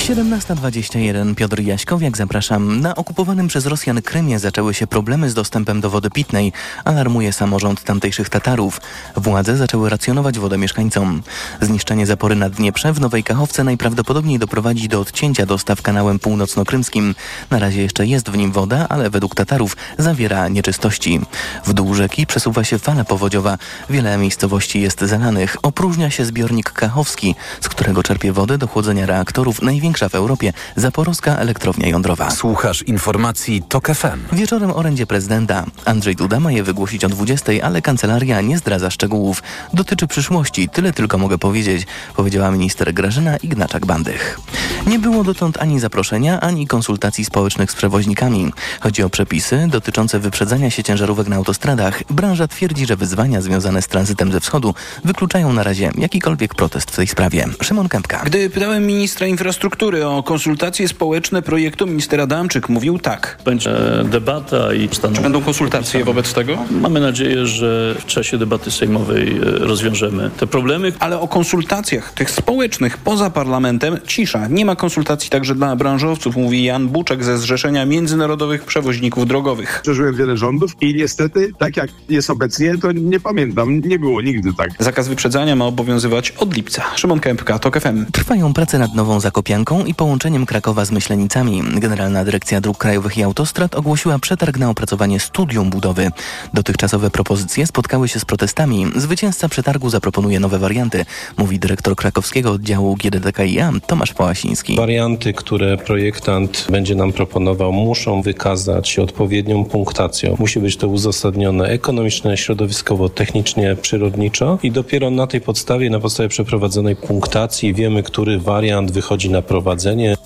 [0.07, 2.81] 17.21 Piotr Jaśkowiak, zapraszam.
[2.81, 6.53] Na okupowanym przez Rosjan Krymie zaczęły się problemy z dostępem do wody pitnej,
[6.85, 8.81] alarmuje samorząd tamtejszych Tatarów.
[9.15, 11.21] Władze zaczęły racjonować wodę mieszkańcom.
[11.61, 17.15] Zniszczenie zapory na Dnieprze w Nowej Kachowce najprawdopodobniej doprowadzi do odcięcia dostaw kanałem północnokrymskim.
[17.49, 21.21] Na razie jeszcze jest w nim woda, ale według Tatarów zawiera nieczystości.
[21.65, 23.57] W dół rzeki przesuwa się fala powodziowa.
[23.89, 25.57] Wiele miejscowości jest zalanych.
[25.63, 29.61] Opróżnia się zbiornik kachowski, z którego czerpie wodę do chłodzenia reaktorów
[30.01, 32.31] największa w Europie zaporowska elektrownia jądrowa.
[32.31, 34.36] Słuchasz informacji TOK FM.
[34.36, 35.65] Wieczorem orędzie prezydenta.
[35.86, 39.43] Andrzej Duda ma je wygłosić o 20, ale kancelaria nie zdradza szczegółów.
[39.73, 44.39] Dotyczy przyszłości, tyle tylko mogę powiedzieć, powiedziała minister Grażyna Ignaczak-Bandych.
[44.88, 48.53] Nie było dotąd ani zaproszenia, ani konsultacji społecznych z przewoźnikami.
[48.79, 52.03] Chodzi o przepisy dotyczące wyprzedzania się ciężarówek na autostradach.
[52.10, 54.73] Branża twierdzi, że wyzwania związane z tranzytem ze wschodu
[55.05, 57.45] wykluczają na razie jakikolwiek protest w tej sprawie.
[57.62, 58.21] Szymon Kępka.
[58.25, 63.38] Gdy pytałem ministra infrastruktury o konsultacje społeczne projektu, minister Adamczyk mówił tak.
[63.45, 63.71] Będzie
[64.06, 66.58] debata i Czy będą konsultacje wobec tego?
[66.71, 70.93] Mamy nadzieję, że w czasie debaty sejmowej e, rozwiążemy te problemy.
[71.00, 74.47] Ale o konsultacjach tych społecznych poza parlamentem cisza.
[74.47, 79.80] Nie ma konsultacji także dla branżowców, mówi Jan Buczek ze Zrzeszenia Międzynarodowych Przewoźników Drogowych.
[79.84, 84.54] Przeżyłem wiele rządów i niestety, tak jak jest obecnie, to nie pamiętam, nie było nigdy
[84.54, 84.69] tak.
[84.80, 86.84] Zakaz wyprzedzania ma obowiązywać od lipca.
[86.95, 88.06] Szymon Kępka, TOK FM.
[88.12, 91.61] Trwają prace nad nową Zakopianką i połączeniem Krakowa z Myślenicami.
[91.73, 96.11] Generalna Dyrekcja Dróg Krajowych i Autostrad ogłosiła przetarg na opracowanie studium budowy.
[96.53, 98.85] Dotychczasowe propozycje spotkały się z protestami.
[98.95, 101.05] Zwycięzca przetargu zaproponuje nowe warianty,
[101.37, 104.75] mówi dyrektor krakowskiego oddziału GDDKiA Tomasz Pałasiński.
[104.75, 110.35] Warianty, które projektant będzie nam proponował, muszą wykazać się odpowiednią punktacją.
[110.39, 116.29] Musi być to uzasadnione ekonomicznie, środowiskowo, technicznie, przyrodniczo i dopiero na tej podstawie, na podstawie
[116.29, 120.17] przeprowadzonej punktacji wiemy, który wariant wychodzi na prowadzenie prowadzenie.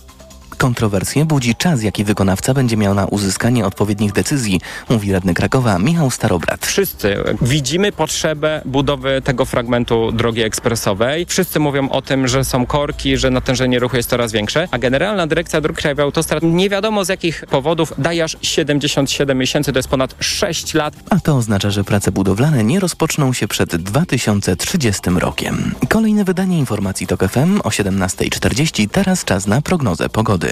[0.61, 6.11] Kontrowersje budzi czas, jaki wykonawca będzie miał na uzyskanie odpowiednich decyzji, mówi radny Krakowa Michał
[6.11, 6.65] Starobrat.
[6.65, 11.25] Wszyscy widzimy potrzebę budowy tego fragmentu drogi ekspresowej.
[11.25, 15.27] Wszyscy mówią o tym, że są korki, że natężenie ruchu jest coraz większe, a Generalna
[15.27, 19.89] Dyrekcja Dróg Krajowych Autostrad nie wiadomo z jakich powodów daje aż 77 miesięcy, to jest
[19.89, 20.93] ponad 6 lat.
[21.09, 25.75] A to oznacza, że prace budowlane nie rozpoczną się przed 2030 rokiem.
[25.89, 28.89] Kolejne wydanie informacji TOK FM o 17.40.
[28.89, 30.50] Teraz czas na prognozę pogody.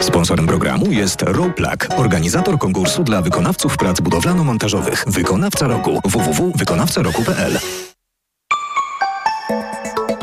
[0.00, 5.04] Sponsorem programu jest Roplak, organizator konkursu dla wykonawców prac budowlano-montażowych.
[5.06, 7.58] Wykonawca roku www.wykonawcaroku.pl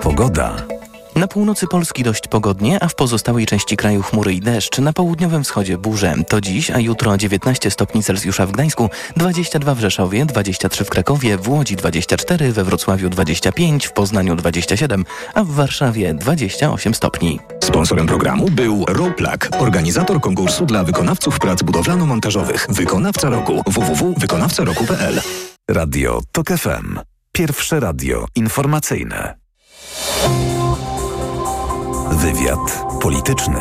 [0.01, 0.78] Pogoda.
[1.19, 4.77] Na północy Polski dość pogodnie, a w pozostałej części kraju chmury i deszcz.
[4.77, 6.15] Na południowym wschodzie burze.
[6.27, 11.37] To dziś, a jutro 19 stopni Celsjusza w Gdańsku, 22 w Rzeszowie, 23 w Krakowie,
[11.37, 17.39] w Łodzi 24, we Wrocławiu 25, w Poznaniu 27, a w Warszawie 28 stopni.
[17.63, 22.65] Sponsorem programu był Roplak, organizator konkursu dla wykonawców prac budowlano-montażowych.
[22.69, 25.21] Wykonawca roku www.wykonawcaroku.pl
[25.69, 26.99] Radio TOK FM.
[27.31, 29.39] Pierwsze radio informacyjne.
[32.11, 33.59] Wywiad polityczny.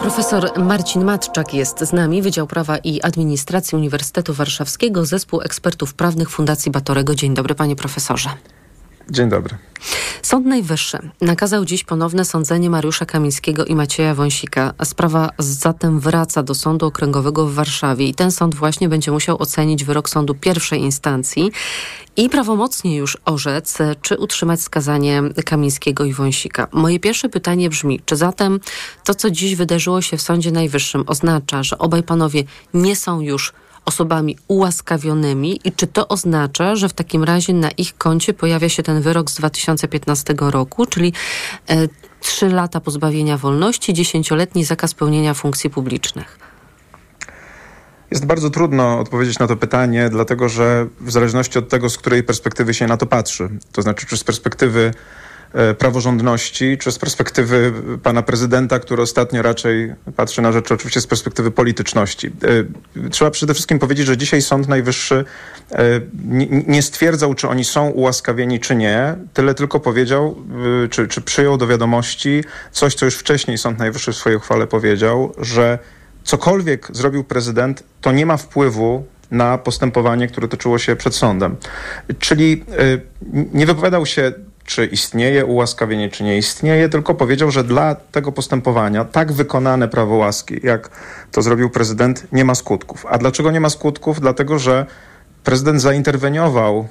[0.00, 6.30] Profesor Marcin Matczak jest z nami, Wydział Prawa i Administracji Uniwersytetu Warszawskiego, Zespół Ekspertów Prawnych
[6.30, 7.14] Fundacji Batorego.
[7.14, 8.28] Dzień dobry, panie profesorze.
[9.10, 9.56] Dzień dobry.
[10.26, 14.74] Sąd Najwyższy nakazał dziś ponowne sądzenie Mariusza Kamińskiego i Macieja Wąsika.
[14.84, 19.84] Sprawa zatem wraca do Sądu Okręgowego w Warszawie i ten sąd właśnie będzie musiał ocenić
[19.84, 21.50] wyrok sądu pierwszej instancji
[22.16, 26.68] i prawomocnie już orzec, czy utrzymać skazanie Kamińskiego i Wąsika.
[26.72, 28.60] Moje pierwsze pytanie brzmi, czy zatem
[29.04, 33.52] to, co dziś wydarzyło się w Sądzie Najwyższym oznacza, że obaj panowie nie są już
[33.86, 38.82] osobami ułaskawionymi i czy to oznacza, że w takim razie na ich koncie pojawia się
[38.82, 41.12] ten wyrok z 2015 roku, czyli
[41.68, 41.88] e,
[42.20, 46.38] trzy lata pozbawienia wolności, dziesięcioletni zakaz pełnienia funkcji publicznych?
[48.10, 52.22] Jest bardzo trudno odpowiedzieć na to pytanie, dlatego że w zależności od tego, z której
[52.22, 54.94] perspektywy się na to patrzy, to znaczy czy z perspektywy
[55.78, 61.50] praworządności, czy z perspektywy pana prezydenta, który ostatnio raczej patrzy na rzeczy oczywiście z perspektywy
[61.50, 62.26] polityczności.
[63.04, 65.24] E, Trzeba przede wszystkim powiedzieć, że dzisiaj Sąd Najwyższy
[65.72, 66.00] e,
[66.66, 70.36] nie- stwierdzał, czy oni są ułaskawieni, czy nie, tyle tylko powiedział,
[70.90, 75.34] czy, czy przyjął do wiadomości coś, co już wcześniej Sąd Najwyższy w swojej uchwale powiedział,
[75.38, 75.78] że
[76.24, 81.56] cokolwiek zrobił prezydent, to nie ma wpływu na postępowanie, które toczyło się przed sądem.
[82.18, 82.64] Czyli
[83.52, 84.32] nie wypowiadał się
[84.66, 90.14] czy istnieje ułaskawienie, czy nie istnieje, tylko powiedział, że dla tego postępowania tak wykonane prawo
[90.16, 90.90] łaski, jak
[91.32, 93.06] to zrobił prezydent, nie ma skutków.
[93.08, 94.20] A dlaczego nie ma skutków?
[94.20, 94.86] Dlatego, że
[95.44, 96.88] prezydent zainterweniował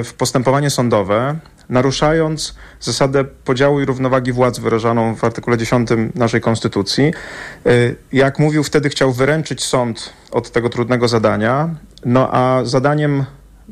[0.00, 6.40] y, w postępowanie sądowe, naruszając zasadę podziału i równowagi władz wyrażoną w artykule 10 naszej
[6.40, 7.12] Konstytucji.
[7.66, 11.68] Y, Jak mówił, wtedy chciał wyręczyć sąd od tego trudnego zadania,
[12.04, 13.24] no a zadaniem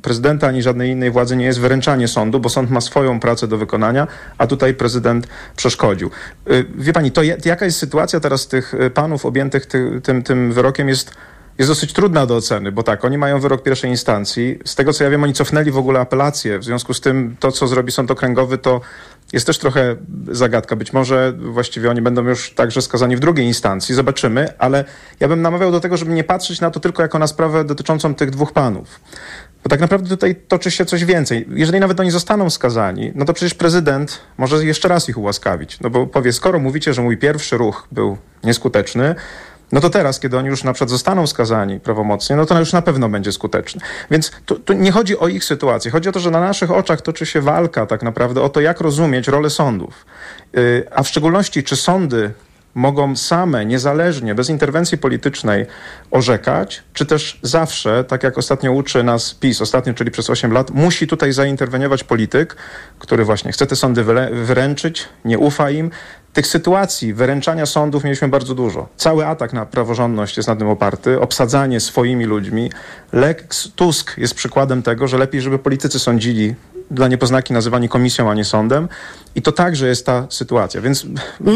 [0.03, 3.59] prezydenta ani żadnej innej władzy nie jest wyręczanie sądu, bo sąd ma swoją pracę do
[3.59, 4.07] wykonania,
[4.39, 6.11] a tutaj prezydent przeszkodził.
[6.51, 10.53] Y, Wie pani, to jaka jest sytuacja teraz tych y, panów objętych ty, tym, tym
[10.53, 11.15] wyrokiem jest
[11.59, 14.59] jest dosyć trudna do oceny, bo tak, oni mają wyrok pierwszej instancji.
[14.65, 16.59] Z tego co ja wiem, oni cofnęli w ogóle apelację.
[16.59, 18.81] W związku z tym to, co zrobi sąd okręgowy, to
[19.33, 19.97] jest też trochę
[20.29, 20.77] zagadka.
[20.77, 23.95] Być może właściwie oni będą już także skazani w drugiej instancji.
[23.95, 24.85] Zobaczymy, ale
[25.21, 28.15] ja bym namawiał do tego, żeby nie patrzeć na to tylko jako na sprawę dotyczącą
[28.15, 29.01] tych dwóch panów.
[29.67, 31.47] Bo tak naprawdę tutaj toczy się coś więcej.
[31.51, 35.81] Jeżeli nawet oni zostaną skazani, no to przecież prezydent może jeszcze raz ich ułaskawić.
[35.81, 39.15] No bo powie, skoro mówicie, że mój pierwszy ruch był nieskuteczny,
[39.73, 42.83] no to teraz, kiedy oni już na przykład zostaną skazani prawomocnie, no to już na
[42.83, 43.81] pewno będzie skuteczny.
[44.11, 45.91] Więc tu, tu nie chodzi o ich sytuację.
[45.91, 48.81] Chodzi o to, że na naszych oczach toczy się walka tak naprawdę o to, jak
[48.81, 50.07] rozumieć rolę sądów.
[50.53, 52.31] Yy, a w szczególności, czy sądy
[52.77, 55.67] mogą same, niezależnie, bez interwencji politycznej
[56.11, 60.71] orzekać, czy też zawsze, tak jak ostatnio uczy nas PiS, ostatnio, czyli przez 8 lat,
[60.71, 62.57] musi tutaj zainterweniować polityk,
[62.99, 65.91] który właśnie chce te sądy wyręczyć, nie ufa im.
[66.33, 68.89] Tych sytuacji wyręczania sądów mieliśmy bardzo dużo.
[68.97, 72.71] Cały atak na praworządność jest na tym oparty, obsadzanie swoimi ludźmi.
[73.13, 76.55] Lex Tusk jest przykładem tego, że lepiej, żeby politycy sądzili
[76.91, 78.89] dla niepoznaki nazywani komisją, a nie sądem.
[79.35, 80.81] I to także jest ta sytuacja.
[80.81, 81.07] Więc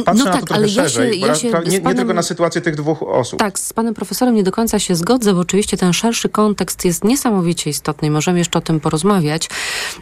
[0.04, 2.22] patrzę na tak, to trochę ja szerzej, się- ja się nie, nie panem- tylko na
[2.22, 3.38] sytuację tych dwóch osób.
[3.38, 7.04] Tak, z panem profesorem nie do końca się zgodzę, bo oczywiście ten szerszy kontekst jest
[7.04, 9.48] niesamowicie istotny i możemy jeszcze o tym porozmawiać,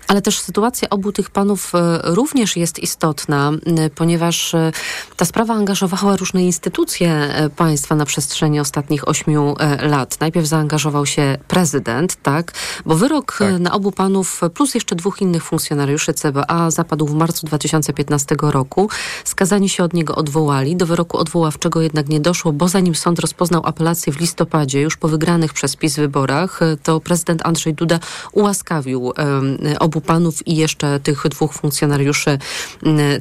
[0.09, 3.51] ale też sytuacja obu tych panów e, również jest istotna,
[3.95, 4.73] ponieważ e,
[5.17, 10.21] ta sprawa angażowała różne instytucje e, państwa na przestrzeni ostatnich ośmiu lat.
[10.21, 12.53] Najpierw zaangażował się prezydent, tak,
[12.87, 17.47] bo wyrok e, na obu panów plus jeszcze dwóch innych funkcjonariuszy CBA zapadł w marcu
[17.47, 18.91] 2015 roku.
[19.25, 20.77] Skazani się od niego odwołali.
[20.77, 25.09] Do wyroku odwoławczego jednak nie doszło, bo zanim sąd rozpoznał apelację w listopadzie, już po
[25.09, 27.99] wygranych przez PiS wyborach, e, to prezydent Andrzej Duda
[28.33, 29.13] ułaskawił
[29.79, 32.39] obu panów i jeszcze tych dwóch funkcjonariuszy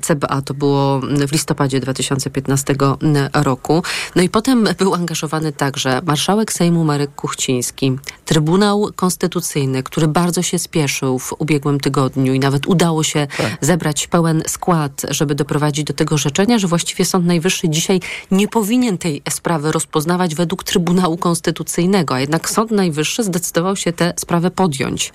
[0.01, 0.41] CBA.
[0.41, 2.75] To było w listopadzie 2015
[3.33, 3.83] roku.
[4.15, 10.59] No i potem był angażowany także marszałek Sejmu Marek Kuchciński, Trybunał Konstytucyjny, który bardzo się
[10.59, 11.86] spieszył w ubiegłym tygodniu
[12.33, 13.27] i nawet udało się
[13.61, 17.99] zebrać pełen skład, żeby doprowadzić do tego rzeczenia, że właściwie Sąd Najwyższy dzisiaj
[18.31, 24.13] nie powinien tej sprawy rozpoznawać według Trybunału Konstytucyjnego, a jednak Sąd Najwyższy zdecydował się tę
[24.17, 25.13] sprawę podjąć.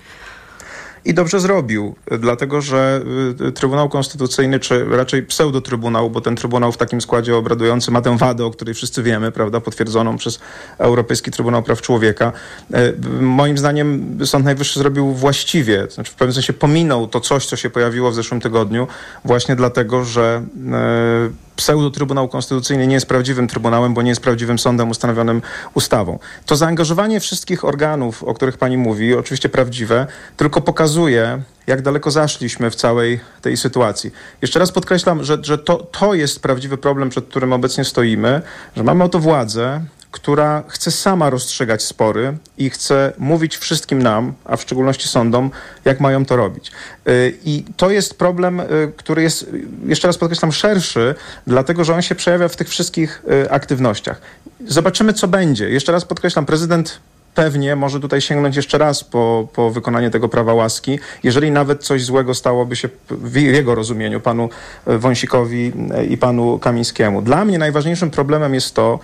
[1.05, 3.01] I dobrze zrobił, dlatego że
[3.47, 8.17] y, Trybunał Konstytucyjny, czy raczej pseudotrybunał, bo ten Trybunał w takim składzie obradujący ma tę
[8.17, 10.39] wadę, o której wszyscy wiemy, prawda, potwierdzoną przez
[10.77, 12.31] Europejski Trybunał Praw Człowieka.
[12.73, 17.55] E, Moim zdaniem Sąd Najwyższy zrobił właściwie, znaczy w pewnym sensie pominął to coś, co
[17.55, 18.87] się pojawiło w zeszłym tygodniu,
[19.25, 24.89] właśnie dlatego, że e, pseudo-Trybunał Konstytucyjny nie jest prawdziwym trybunałem, bo nie jest prawdziwym sądem
[24.89, 25.41] ustanowionym
[25.73, 26.19] ustawą.
[26.45, 32.71] To zaangażowanie wszystkich organów, o których pani mówi, oczywiście prawdziwe, tylko pokazuje, jak daleko zaszliśmy
[32.71, 34.11] w całej tej sytuacji.
[34.41, 38.41] Jeszcze raz podkreślam, że, że to, to jest prawdziwy problem, przed którym obecnie stoimy,
[38.75, 39.81] że mamy oto władzę,
[40.13, 45.51] która chce sama rozstrzygać spory i chce mówić wszystkim nam, a w szczególności sądom,
[45.85, 46.71] jak mają to robić.
[47.07, 48.65] Y, I to jest problem, y,
[48.97, 51.15] który jest, y, jeszcze raz podkreślam, szerszy,
[51.47, 54.21] dlatego że on się przejawia w tych wszystkich aktywnościach.
[54.67, 55.69] Zobaczymy, co będzie.
[55.69, 56.99] Jeszcze raz podkreślam, prezydent
[57.35, 62.03] pewnie może tutaj sięgnąć jeszcze raz po, po wykonanie tego prawa łaski, jeżeli nawet coś
[62.03, 64.49] złego stałoby się w jego rozumieniu panu
[64.85, 65.71] Wąsikowi
[66.09, 67.21] i panu Kamińskiemu.
[67.21, 68.99] Dla mnie najważniejszym problemem jest to,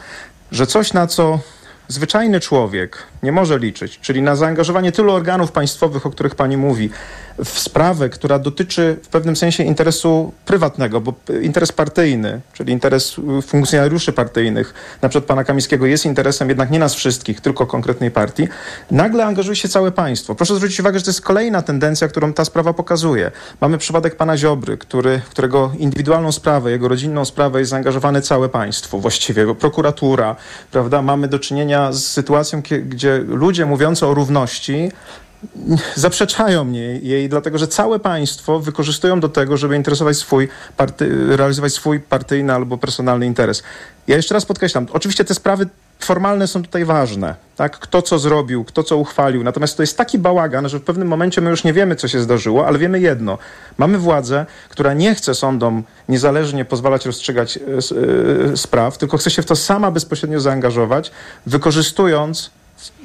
[0.52, 1.40] że coś na co
[1.88, 6.90] zwyczajny człowiek nie może liczyć, czyli na zaangażowanie tylu organów państwowych, o których pani mówi,
[7.46, 13.16] w sprawę, która dotyczy w pewnym sensie interesu prywatnego, bo interes partyjny, czyli interes
[13.48, 18.48] funkcjonariuszy partyjnych, na przykład pana Kamińskiego, jest interesem jednak nie nas wszystkich, tylko konkretnej partii,
[18.92, 20.36] nagle angażuje się całe państwo.
[20.36, 23.32] Proszę zwrócić uwagę, że to jest kolejna tendencja, którą ta sprawa pokazuje.
[23.62, 29.00] Mamy przypadek pana Ziobry, który, którego indywidualną sprawę, jego rodzinną sprawę jest zaangażowane całe państwo,
[29.00, 30.36] właściwie prokuratura,
[30.72, 31.02] prawda?
[31.02, 34.92] Mamy do czynienia z sytuacją, kie- gdzie ludzie mówiący o równości
[35.96, 41.74] zaprzeczają mnie jej, dlatego że całe państwo wykorzystują do tego, żeby interesować swój, party, realizować
[41.74, 43.64] swój partyjny albo personalny interes.
[44.08, 45.68] Ja jeszcze raz podkreślam, oczywiście te sprawy
[46.00, 47.80] formalne są tutaj ważne, tak?
[47.80, 49.44] Kto co zrobił, kto co uchwalił.
[49.44, 52.20] Natomiast to jest taki bałagan, że w pewnym momencie my już nie wiemy, co się
[52.20, 53.38] zdarzyło, ale wiemy jedno.
[53.78, 57.60] Mamy władzę, która nie chce sądom niezależnie pozwalać rozstrzygać
[58.54, 61.12] e, spraw, tylko chce się w to sama bezpośrednio zaangażować,
[61.46, 62.52] wykorzystując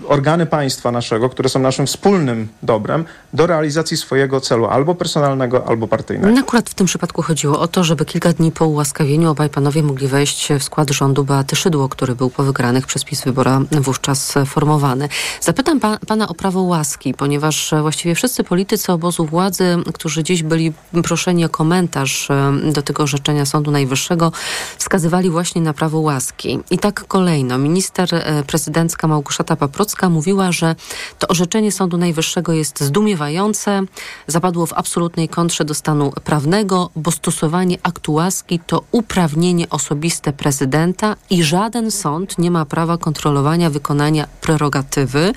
[0.08, 5.88] organy państwa naszego, które są naszym wspólnym dobrem, do realizacji swojego celu, albo personalnego, albo
[5.88, 6.34] partyjnego.
[6.34, 9.82] No akurat w tym przypadku chodziło o to, żeby kilka dni po ułaskawieniu obaj panowie
[9.82, 14.34] mogli wejść w skład rządu Beaty Szydło, który był po wygranych przez PiS wyborach wówczas
[14.46, 15.08] formowany.
[15.40, 20.72] Zapytam pa, pana o prawo łaski, ponieważ właściwie wszyscy politycy obozu władzy, którzy dziś byli
[21.04, 22.28] proszeni o komentarz
[22.72, 24.32] do tego orzeczenia Sądu Najwyższego,
[24.78, 26.58] wskazywali właśnie na prawo łaski.
[26.70, 27.58] I tak kolejno.
[27.58, 30.76] Minister e, prezydencka Małgorzata Paprocka mówiła, że
[31.18, 33.82] to orzeczenie Sądu Najwyższego jest zdumiewające,
[34.26, 41.16] zapadło w absolutnej kontrze do stanu prawnego, bo stosowanie aktu łaski to uprawnienie osobiste prezydenta
[41.30, 45.32] i żaden sąd nie ma prawa kontrolowania wykonania prerogatywy.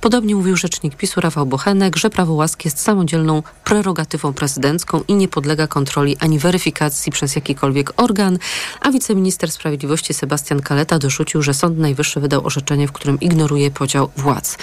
[0.00, 5.28] Podobnie mówił rzecznik PiSu Rafał Bochenek, że prawo łaski jest samodzielną prerogatywą prezydencką i nie
[5.28, 8.38] podlega kontroli ani weryfikacji przez jakikolwiek organ,
[8.80, 14.10] a wiceminister sprawiedliwości Sebastian Kaleta dorzucił, że Sąd Najwyższy wydał orzeczenie, w którym ignoruje podział
[14.16, 14.58] władz.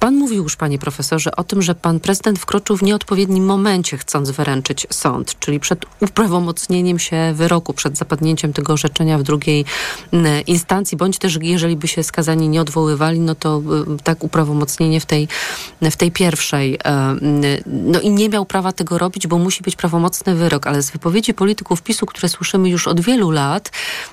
[0.00, 4.30] Pan mówił już, panie profesorze, o tym, że pan prezydent wkroczył w nieodpowiednim momencie, chcąc
[4.30, 9.64] wyręczyć sąd, czyli przed uprawomocnieniem się wyroku, przed zapadnięciem tego orzeczenia w drugiej
[10.46, 13.62] instancji, bądź też jeżeli by się skazani nie odwoływali, no to
[13.98, 15.28] y, tak uprawomocnienie w tej,
[15.82, 16.78] w tej pierwszej.
[16.84, 17.16] E,
[17.66, 21.34] no i nie miał prawa tego robić, bo musi być prawomocny wyrok, ale z wypowiedzi
[21.34, 23.70] polityków PiSu, które słyszymy już od wielu lat,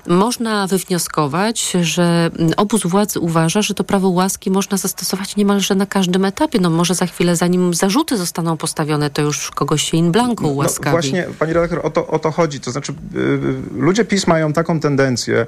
[0.07, 6.25] można wywnioskować, że obóz władzy uważa, że to prawo łaski można zastosować niemalże na każdym
[6.25, 6.59] etapie.
[6.59, 10.85] No może za chwilę, zanim zarzuty zostaną postawione, to już kogoś się in blanco ułaskawi.
[10.85, 12.59] No, właśnie, pani redaktor, o to, o to chodzi.
[12.59, 15.45] To znaczy, yy, ludzie PiS mają taką tendencję,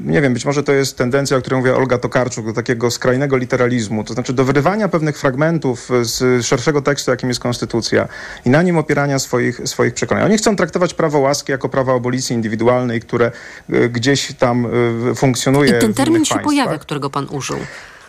[0.00, 3.36] nie wiem, być może to jest tendencja, o której mówiła Olga Tokarczuk, do takiego skrajnego
[3.36, 8.08] literalizmu, to znaczy do wyrywania pewnych fragmentów z szerszego tekstu, jakim jest konstytucja
[8.44, 10.24] i na nim opierania swoich, swoich przekonań.
[10.24, 13.32] Oni chcą traktować prawo łaski jako prawo abolicji indywidualnej, które
[13.70, 14.66] y, gdzieś tam
[15.10, 16.44] y, funkcjonuje I ten termin się państwach.
[16.44, 17.58] pojawia, którego pan użył.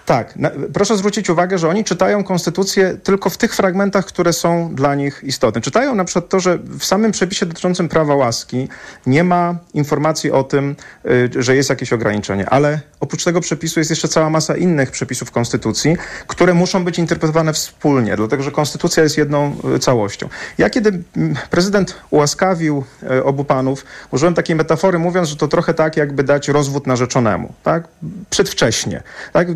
[0.10, 0.36] Tak.
[0.36, 4.96] Na, proszę zwrócić uwagę, że oni czytają konstytucję tylko w tych fragmentach, które są dla
[4.96, 5.62] nich istotne.
[5.62, 8.68] Czytają na przykład to, że w samym przepisie dotyczącym prawa łaski
[9.06, 13.90] nie ma informacji o tym, y, że jest jakieś ograniczenie, ale oprócz tego przepisu jest
[13.90, 19.18] jeszcze cała masa innych przepisów konstytucji, które muszą być interpretowane wspólnie, dlatego że konstytucja jest
[19.18, 20.30] jedną y, całością.
[20.58, 25.74] Ja kiedy mm, prezydent ułaskawił y, obu panów, użyłem takiej metafory, mówiąc, że to trochę
[25.74, 27.84] tak, jakby dać rozwód narzeczonemu, tak?
[28.30, 29.04] Przedwcześnie.
[29.34, 29.48] Tak?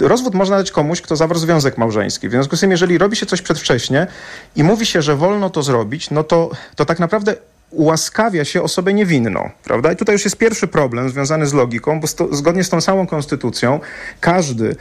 [0.00, 2.28] Rozwód można dać komuś, kto zawarł związek małżeński.
[2.28, 4.06] W związku z tym, jeżeli robi się coś przedwcześnie
[4.56, 7.34] i mówi się, że wolno to zrobić, no to, to tak naprawdę
[7.70, 9.92] ułaskawia się osobę niewinną, prawda?
[9.92, 13.06] I tutaj już jest pierwszy problem związany z logiką, bo sto, zgodnie z tą samą
[13.06, 13.80] konstytucją
[14.20, 14.76] każdy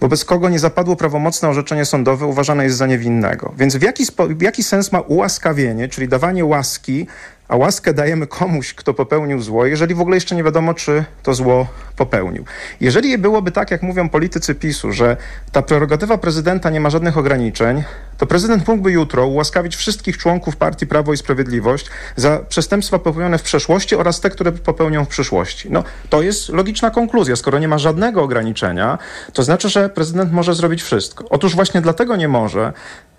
[0.00, 3.54] wobec kogo nie zapadło prawomocne orzeczenie sądowe, uważane jest za niewinnego.
[3.58, 4.04] Więc w jaki,
[4.40, 7.06] jaki sens ma ułaskawienie, czyli dawanie łaski
[7.48, 11.34] a łaskę dajemy komuś, kto popełnił zło, jeżeli w ogóle jeszcze nie wiadomo, czy to
[11.34, 12.44] zło popełnił.
[12.80, 15.16] Jeżeli byłoby tak, jak mówią politycy PiSu, że
[15.52, 17.84] ta prerogatywa prezydenta nie ma żadnych ograniczeń,
[18.18, 23.42] to prezydent mógłby jutro ułaskawić wszystkich członków partii Prawo i Sprawiedliwość za przestępstwa popełnione w
[23.42, 25.68] przeszłości oraz te, które popełnią w przyszłości.
[25.70, 27.36] No, to jest logiczna konkluzja.
[27.36, 28.98] Skoro nie ma żadnego ograniczenia,
[29.32, 31.24] to znaczy, że prezydent może zrobić wszystko.
[31.30, 32.72] Otóż właśnie dlatego nie może,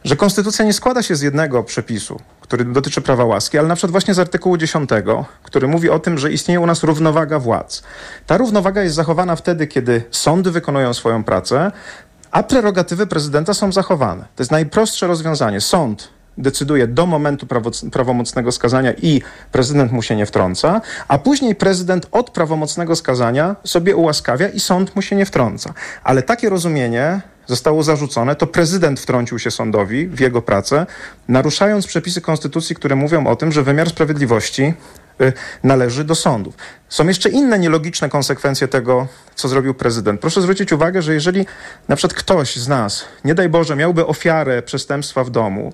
[0.03, 3.91] że konstytucja nie składa się z jednego przepisu, który dotyczy prawa łaski, ale na przykład
[3.91, 4.89] właśnie z artykułu 10,
[5.43, 7.83] który mówi o tym, że istnieje u nas równowaga władz.
[8.27, 11.71] Ta równowaga jest zachowana wtedy, kiedy sądy wykonują swoją pracę,
[12.31, 14.21] a prerogatywy prezydenta są zachowane.
[14.35, 15.61] To jest najprostsze rozwiązanie.
[15.61, 17.47] Sąd decyduje do momentu
[17.91, 23.95] prawomocnego skazania i prezydent mu się nie wtrąca, a później prezydent od prawomocnego skazania sobie
[23.95, 25.73] ułaskawia i sąd mu się nie wtrąca.
[26.03, 30.85] Ale takie rozumienie zostało zarzucone, to prezydent wtrącił się sądowi w jego pracę,
[31.27, 34.73] naruszając przepisy konstytucji, które mówią o tym, że wymiar sprawiedliwości
[35.21, 35.33] y,
[35.63, 36.55] należy do sądów.
[36.89, 40.21] Są jeszcze inne nielogiczne konsekwencje tego, co zrobił prezydent.
[40.21, 41.45] Proszę zwrócić uwagę, że jeżeli
[41.87, 45.73] na przykład ktoś z nas, nie daj Boże, miałby ofiarę przestępstwa w domu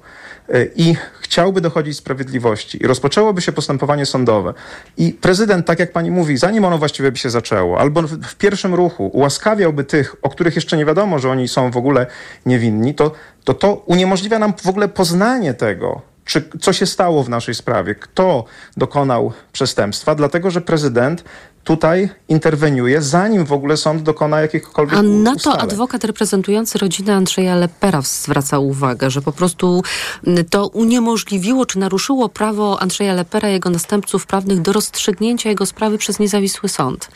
[0.76, 2.84] i chciałby dochodzić sprawiedliwości.
[2.84, 4.54] I rozpoczęłoby się postępowanie sądowe.
[4.98, 8.74] I prezydent, tak jak pani mówi, zanim ono właściwie by się zaczęło, albo w pierwszym
[8.74, 12.06] ruchu ułaskawiałby tych, o których jeszcze nie wiadomo, że oni są w ogóle
[12.46, 13.12] niewinni, to
[13.46, 17.96] to, to uniemożliwia nam w ogóle poznanie tego, czy co się stało w naszej sprawie,
[17.96, 18.46] kto
[18.78, 21.24] dokonał przestępstwa, dlatego że prezydent
[21.66, 25.62] tutaj interweniuje, zanim w ogóle sąd dokona jakichkolwiek A na to ustaleń.
[25.62, 29.84] adwokat reprezentujący rodzinę Andrzeja Lepera zwraca uwagę, że po prostu
[30.28, 35.66] mm, to uniemożliwiło czy naruszyło prawo Andrzeja Lepera i jego następców prawnych do rozstrzygnięcia jego
[35.66, 37.10] sprawy przez niezawisły sąd.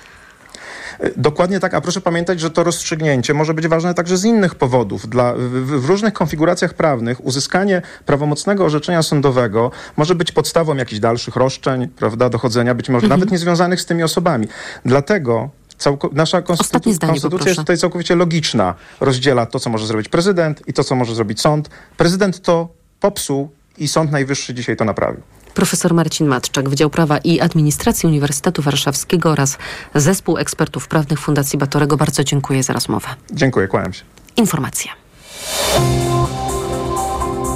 [1.17, 5.09] Dokładnie tak, a proszę pamiętać, że to rozstrzygnięcie może być ważne także z innych powodów.
[5.09, 5.39] Dla, w,
[5.81, 12.29] w różnych konfiguracjach prawnych uzyskanie prawomocnego orzeczenia sądowego może być podstawą jakichś dalszych roszczeń, prawda,
[12.29, 13.19] dochodzenia, być może Mhm.
[13.19, 14.47] nawet niezwiązanych z tymi osobami.
[14.85, 17.49] Dlatego całko, nasza konstytucja poproszę.
[17.49, 18.75] jest tutaj całkowicie logiczna.
[18.99, 21.69] Rozdziela to, co może zrobić prezydent i to, co może zrobić sąd.
[21.97, 22.69] Prezydent to
[22.99, 25.21] popsuł i Sąd Najwyższy dzisiaj to naprawił.
[25.53, 29.57] Profesor Marcin Matczak, Wydział Prawa i Administracji Uniwersytetu Warszawskiego oraz
[29.95, 31.97] Zespół Ekspertów Prawnych Fundacji Batorego.
[31.97, 33.07] Bardzo dziękuję za rozmowę.
[33.31, 34.03] Dziękuję, kłaniam się.
[34.37, 34.91] Informacja.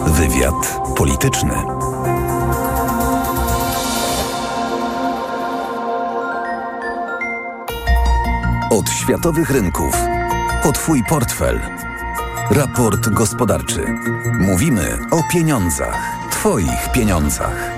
[0.06, 1.54] Wywiad polityczny.
[8.70, 9.98] Od światowych rynków
[10.64, 11.62] po Twój portfel.
[12.56, 13.86] Raport gospodarczy.
[14.40, 15.98] Mówimy o pieniądzach.
[16.32, 17.72] Twoich pieniądzach.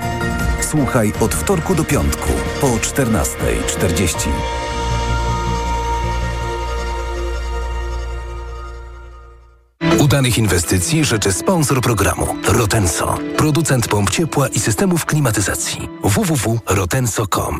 [0.60, 2.28] Słuchaj od wtorku do piątku
[2.60, 4.28] po 14.40.
[9.98, 15.88] Udanych inwestycji życzy sponsor programu Rotenso, producent pomp ciepła i systemów klimatyzacji.
[16.02, 17.58] www.rotenso.com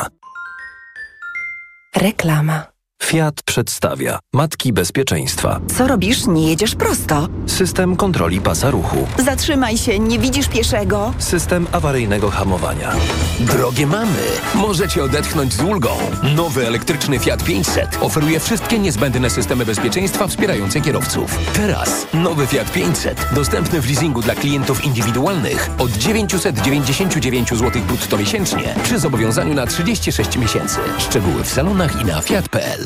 [1.96, 2.75] Reklama.
[3.06, 5.60] Fiat przedstawia Matki Bezpieczeństwa.
[5.76, 6.26] Co robisz?
[6.26, 7.28] Nie jedziesz prosto.
[7.46, 9.06] System kontroli pasa ruchu.
[9.24, 11.14] Zatrzymaj się, nie widzisz pieszego.
[11.18, 12.92] System awaryjnego hamowania.
[13.40, 14.22] Drogie mamy,
[14.54, 15.90] możecie odetchnąć z ulgą.
[16.36, 21.38] Nowy elektryczny Fiat 500 oferuje wszystkie niezbędne systemy bezpieczeństwa wspierające kierowców.
[21.54, 28.74] Teraz nowy Fiat 500 dostępny w leasingu dla klientów indywidualnych od 999 zł brutto miesięcznie
[28.82, 30.78] przy zobowiązaniu na 36 miesięcy.
[30.98, 32.85] Szczegóły w salonach i na fiat.pl.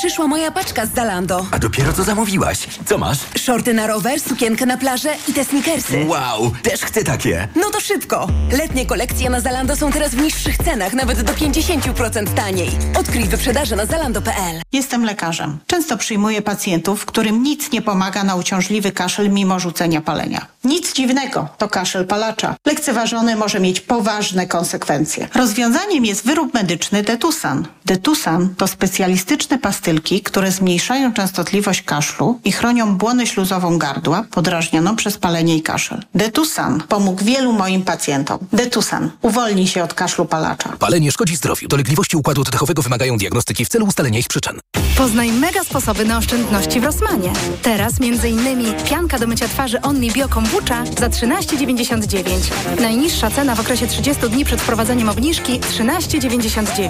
[0.00, 1.46] Przyszła moja paczka z Zalando.
[1.50, 2.58] A dopiero co zamówiłaś?
[2.86, 3.18] Co masz?
[3.38, 6.04] Shorty na rower, sukienkę na plażę i te sneakersy.
[6.08, 7.48] Wow, też chcę takie.
[7.56, 8.28] No to szybko!
[8.52, 12.70] Letnie kolekcje na Zalando są teraz w niższych cenach, nawet do 50% taniej.
[12.98, 14.62] Odkryj wyprzedaże na zalando.pl.
[14.72, 15.58] Jestem lekarzem.
[15.66, 20.46] Często przyjmuję pacjentów, którym nic nie pomaga na uciążliwy kaszel mimo rzucenia palenia.
[20.64, 22.56] Nic dziwnego, to kaszel palacza.
[22.66, 25.28] Lekceważony może mieć poważne konsekwencje.
[25.34, 27.66] Rozwiązaniem jest wyrób medyczny Detusan.
[27.84, 35.18] Detusan to specjalistyczne pastylki, które zmniejszają częstotliwość kaszlu i chronią błonę śluzową gardła podrażnioną przez
[35.18, 36.02] palenie i kaszel.
[36.14, 38.38] Detusan pomógł wielu moim pacjentom.
[38.52, 40.76] Detusan uwolni się od kaszlu palacza.
[40.78, 41.68] Palenie szkodzi zdrowiu.
[41.68, 44.60] Dolegliwości układu oddechowego wymagają diagnostyki w celu ustalenia ich przyczyn.
[45.00, 47.32] Poznaj mega sposoby na oszczędności w Rosmanie.
[47.62, 48.74] Teraz m.in.
[48.84, 52.80] pianka do mycia twarzy Only Bio Kombucha za 13,99.
[52.80, 56.88] Najniższa cena w okresie 30 dni przed wprowadzeniem obniżki 13,99.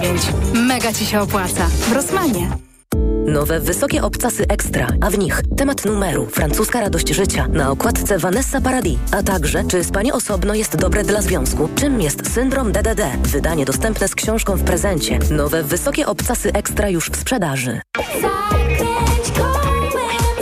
[0.53, 1.67] Mega Ci się opłaca.
[1.67, 2.70] W Rosmanie.
[3.31, 8.61] Nowe wysokie obcasy ekstra, a w nich temat numeru, francuska radość życia, na okładce Vanessa
[8.61, 13.65] Paradis, a także czy spanie osobno jest dobre dla związku, czym jest syndrom DDD, wydanie
[13.65, 15.19] dostępne z książką w prezencie.
[15.29, 17.81] Nowe wysokie obcasy ekstra już w sprzedaży.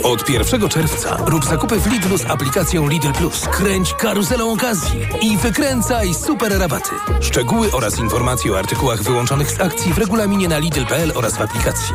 [0.02, 3.48] Od 1 czerwca rób zakupy w Lidlu z aplikacją Lidl Plus.
[3.48, 6.90] Kręć karuzelą okazji i wykręcaj super rabaty.
[7.20, 11.94] Szczegóły oraz informacje o artykułach wyłączonych z akcji w regulaminie na Lidl.pl oraz w aplikacji.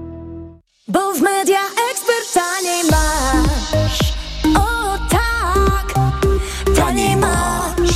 [0.91, 1.59] Bo w media
[1.91, 4.13] ekspert taniej masz.
[4.57, 5.93] O tak,
[6.75, 7.91] taniej masz.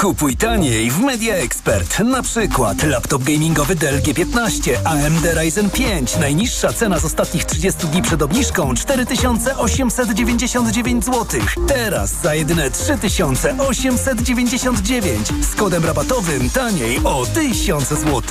[0.00, 1.98] Kupuj taniej w Media Expert.
[1.98, 6.16] Na przykład laptop gamingowy Dell G15, AMD Ryzen 5.
[6.16, 11.40] Najniższa cena z ostatnich 30 dni przed obniżką 4899 zł.
[11.68, 15.28] Teraz za jedyne 3899.
[15.50, 18.22] Z kodem rabatowym taniej o 1000 zł.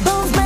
[0.00, 0.36] Bo w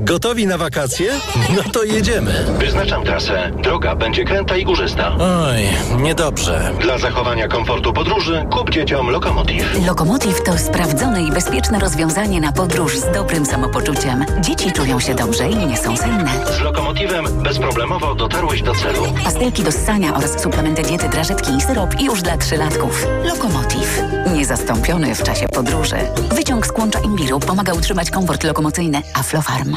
[0.00, 1.12] Gotowi na wakacje?
[1.56, 2.44] No to jedziemy.
[2.58, 3.50] Wyznaczam trasę.
[3.62, 5.12] Droga będzie kręta i górzysta.
[5.18, 5.56] Oj,
[6.02, 6.70] niedobrze.
[6.80, 9.86] Dla zachowania komfortu podróży kup dzieciom Lokomotiv.
[9.86, 14.24] Lokomotiv to sprawdzone i bezpieczne rozwiązanie na podróż z dobrym samopoczuciem.
[14.40, 16.30] Dzieci czują się dobrze i nie są senne.
[16.58, 19.02] Z Lokomotivem bezproblemowo dotarłeś do celu.
[19.24, 23.06] Pastelki do ssania oraz suplementy diety, drażetki i syrop już dla trzylatków.
[23.24, 24.02] Lokomotiv.
[24.34, 25.96] Niezastąpiony w czasie podróży.
[26.32, 29.02] Wyciąg z kłącza imbiru pomaga utrzymać komfort lokomocyjny.
[29.14, 29.76] Aflofarm.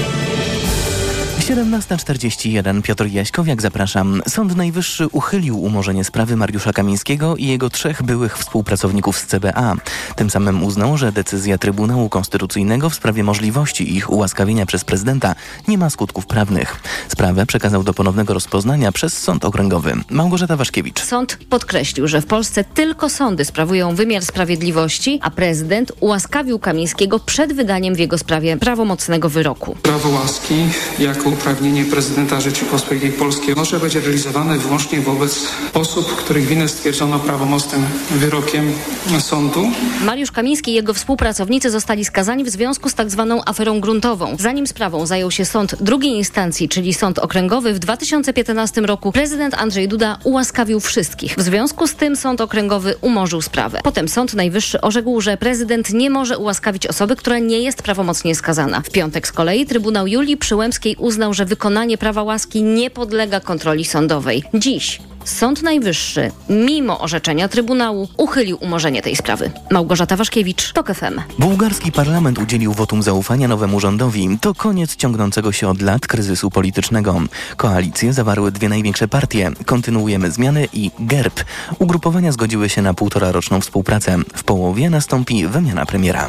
[1.41, 4.21] 17.41 Piotr Jaśkowiak, zapraszam.
[4.27, 9.75] Sąd Najwyższy uchylił umorzenie sprawy Mariusza Kamińskiego i jego trzech byłych współpracowników z CBA.
[10.15, 15.35] Tym samym uznał, że decyzja Trybunału Konstytucyjnego w sprawie możliwości ich ułaskawienia przez prezydenta
[15.67, 16.81] nie ma skutków prawnych.
[17.07, 19.93] Sprawę przekazał do ponownego rozpoznania przez Sąd Okręgowy.
[20.09, 21.03] Małgorzata Waszkiewicz.
[21.03, 27.53] Sąd podkreślił, że w Polsce tylko sądy sprawują wymiar sprawiedliwości, a prezydent ułaskawił Kamińskiego przed
[27.53, 29.75] wydaniem w jego sprawie prawomocnego wyroku.
[29.81, 30.55] Prawo łaski
[30.99, 37.85] jako uprawnienie prezydenta Rzeczypospolitej Polskiej może być realizowane wyłącznie wobec osób, których winę stwierdzono prawomocnym
[38.11, 38.73] wyrokiem
[39.19, 39.63] sądu.
[40.05, 44.35] Mariusz Kamiński i jego współpracownicy zostali skazani w związku z tak zwaną aferą gruntową.
[44.39, 49.87] Zanim sprawą zajął się sąd drugiej instancji, czyli sąd okręgowy, w 2015 roku prezydent Andrzej
[49.87, 51.35] Duda ułaskawił wszystkich.
[51.35, 53.79] W związku z tym sąd okręgowy umorzył sprawę.
[53.83, 58.81] Potem sąd najwyższy orzekł, że prezydent nie może ułaskawić osoby, która nie jest prawomocnie skazana.
[58.81, 63.85] W piątek z kolei Trybunał Julii Przyłębskiej uznał, że wykonanie prawa łaski nie podlega kontroli
[63.85, 64.43] sądowej.
[64.53, 69.51] Dziś Sąd Najwyższy, mimo orzeczenia Trybunału, uchylił umorzenie tej sprawy.
[69.71, 71.21] Małgorzata Waszkiewicz, TOK FM.
[71.39, 74.37] Bułgarski parlament udzielił wotum zaufania nowemu rządowi.
[74.41, 77.21] To koniec ciągnącego się od lat kryzysu politycznego.
[77.57, 79.51] Koalicje zawarły dwie największe partie.
[79.65, 81.43] Kontynuujemy zmiany i GERB.
[81.79, 84.17] Ugrupowania zgodziły się na półtora roczną współpracę.
[84.35, 86.27] W połowie nastąpi wymiana premiera.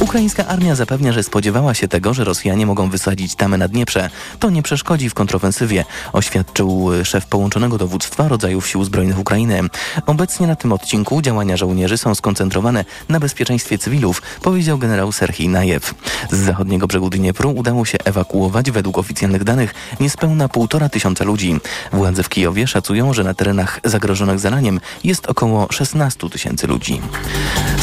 [0.00, 4.10] Ukraińska armia zapewnia, że spodziewała się tego, że Rosjanie mogą wysadzić tamy na Dnieprze.
[4.38, 9.60] To nie przeszkodzi w kontrofensywie, oświadczył szef połączonego dowództwa rodzajów sił zbrojnych Ukrainy.
[10.06, 15.94] Obecnie na tym odcinku działania żołnierzy są skoncentrowane na bezpieczeństwie cywilów, powiedział generał Serhii Najew.
[16.30, 21.60] Z zachodniego brzegu Dniepru udało się ewakuować według oficjalnych danych niespełna półtora tysiąca ludzi.
[21.92, 27.00] Władze w Kijowie szacują, że na terenach zagrożonych zalaniem jest około 16 tysięcy ludzi.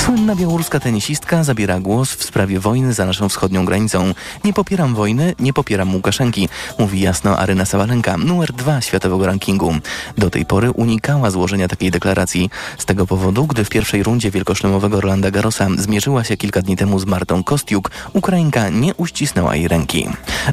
[0.05, 4.13] Słynna białoruska tenisistka zabiera głos w sprawie wojny za naszą wschodnią granicą.
[4.43, 6.49] Nie popieram wojny, nie popieram Łukaszenki,
[6.79, 9.75] mówi jasno Aryna Sawalenka, numer dwa światowego rankingu.
[10.19, 12.49] Do tej pory unikała złożenia takiej deklaracji.
[12.77, 16.99] Z tego powodu, gdy w pierwszej rundzie wielkoszlemowego Rolanda Garrosa zmierzyła się kilka dni temu
[16.99, 20.07] z Martą Kostiuk, Ukrainka nie uścisnęła jej ręki.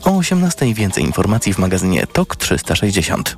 [0.04, 3.36] O 18 więcej informacji w magazynie TOK 360.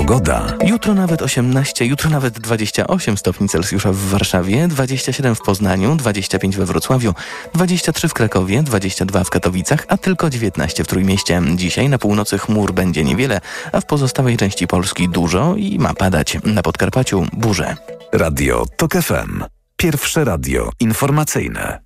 [0.00, 0.46] Pogoda.
[0.64, 6.66] Jutro nawet 18, jutro nawet 28 stopni Celsjusza w Warszawie, 27 w Poznaniu, 25 we
[6.66, 7.14] Wrocławiu,
[7.54, 11.42] 23 w Krakowie, 22 w Katowicach, a tylko 19 w Trójmieście.
[11.54, 13.40] Dzisiaj na północy chmur będzie niewiele,
[13.72, 16.38] a w pozostałej części Polski dużo i ma padać.
[16.44, 17.76] Na Podkarpaciu burze.
[18.12, 19.44] Radio TOK FM.
[19.76, 21.80] Pierwsze radio informacyjne.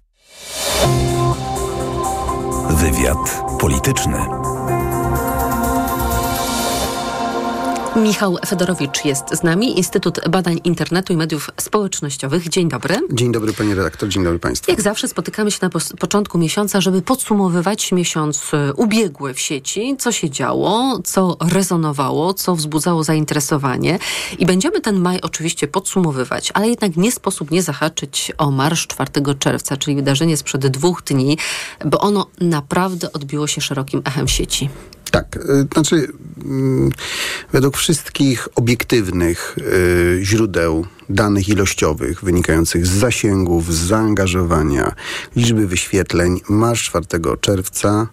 [2.70, 4.43] Wywiad polityczny.
[7.97, 12.49] Michał Fedorowicz jest z nami, Instytut Badań Internetu i Mediów Społecznościowych.
[12.49, 12.97] Dzień dobry.
[13.12, 14.70] Dzień dobry pani redaktor, dzień dobry państwu.
[14.70, 20.12] Jak zawsze spotykamy się na początku miesiąca, żeby podsumowywać miesiąc e, ubiegły w sieci, co
[20.12, 23.99] się działo, co rezonowało, co wzbudzało zainteresowanie.
[24.38, 29.11] I będziemy ten maj oczywiście podsumowywać, ale jednak nie sposób nie zahaczyć o Marsz 4
[29.38, 31.38] czerwca, czyli wydarzenie sprzed dwóch dni,
[31.84, 34.68] bo ono naprawdę odbiło się szerokim echem sieci.
[35.14, 36.08] Tak, y, znaczy
[36.44, 36.90] mm,
[37.52, 44.94] według wszystkich obiektywnych y, źródeł danych ilościowych wynikających z zasięgów, z zaangażowania,
[45.36, 47.06] liczby wyświetleń, Marsz 4
[47.40, 48.06] czerwca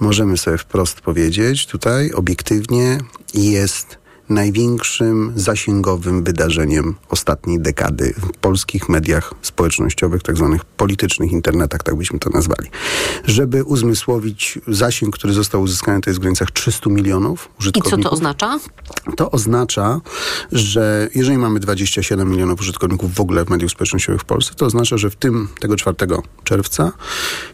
[0.00, 2.98] możemy sobie wprost powiedzieć tutaj obiektywnie
[3.34, 11.94] jest największym zasięgowym wydarzeniem ostatniej dekady w polskich mediach społecznościowych, tak zwanych politycznych internetach, tak
[11.94, 12.68] byśmy to nazwali.
[13.24, 18.02] Żeby uzmysłowić zasięg, który został uzyskany, to jest w granicach 300 milionów I co użytkowników.
[18.02, 18.58] to oznacza?
[19.16, 20.00] To oznacza,
[20.52, 24.96] że jeżeli mamy 27 milionów użytkowników w ogóle w mediach społecznościowych w Polsce, to oznacza,
[24.96, 25.96] że w tym tego 4
[26.44, 26.92] czerwca,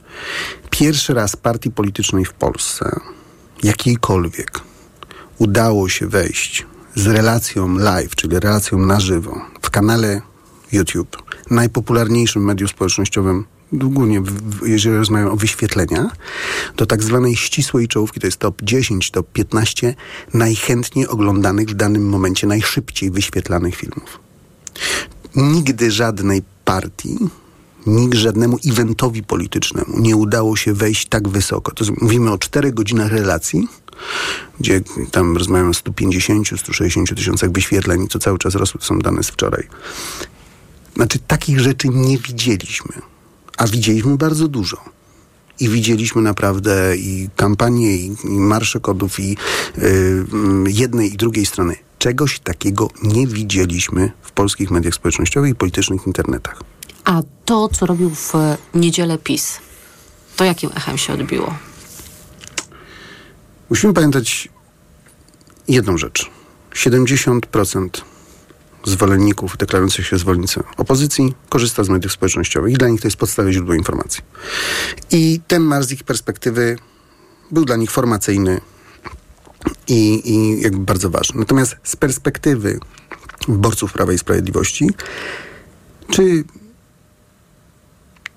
[0.69, 2.99] Pierwszy raz partii politycznej w Polsce,
[3.63, 4.61] jakiejkolwiek,
[5.37, 6.65] udało się wejść
[6.95, 10.21] z relacją live, czyli relacją na żywo, w kanale
[10.71, 11.17] YouTube,
[11.51, 16.11] najpopularniejszym medium społecznościowym, w, jeżeli rozmawiamy o wyświetlenia,
[16.77, 19.95] do tak zwanej ścisłej czołówki, to jest top 10, top 15
[20.33, 24.19] najchętniej oglądanych w danym momencie, najszybciej wyświetlanych filmów.
[25.35, 27.17] Nigdy żadnej partii,
[27.85, 31.71] nikt żadnemu eventowi politycznemu nie udało się wejść tak wysoko.
[31.71, 33.67] To jest, mówimy o 4 godzinach relacji,
[34.59, 39.23] gdzie tam rozmawiamy o 150, 160 tysiącach wyświetleń, co cały czas rosły, to są dane
[39.23, 39.67] z wczoraj.
[40.95, 43.01] Znaczy, takich rzeczy nie widzieliśmy,
[43.57, 44.77] a widzieliśmy bardzo dużo.
[45.59, 49.37] I widzieliśmy naprawdę i kampanię, i, i marsze kodów, i
[49.77, 50.25] y,
[50.67, 51.75] jednej i drugiej strony.
[51.99, 56.61] Czegoś takiego nie widzieliśmy w polskich mediach społecznościowych i politycznych internetach.
[57.05, 59.59] A to, co robił w e, niedzielę PiS,
[60.35, 61.53] to jakim echem się odbiło?
[63.69, 64.49] Musimy pamiętać
[65.67, 66.29] jedną rzecz.
[66.73, 67.89] 70%
[68.85, 73.73] zwolenników deklarujących się zwolennicy opozycji korzysta z mediów społecznościowych dla nich to jest podstawowe źródło
[73.73, 74.23] informacji.
[75.11, 76.77] I ten marsz z ich perspektywy
[77.51, 78.61] był dla nich formacyjny
[79.87, 81.39] i, i jakby bardzo ważny.
[81.39, 82.79] Natomiast z perspektywy
[83.47, 84.89] wyborców Prawa i Sprawiedliwości,
[86.11, 86.43] czy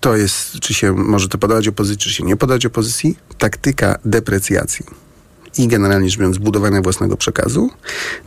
[0.00, 4.86] to jest, czy się może to podać opozycji, czy się nie podać opozycji, taktyka deprecjacji
[5.58, 7.70] i generalnie rzecz biorąc budowania własnego przekazu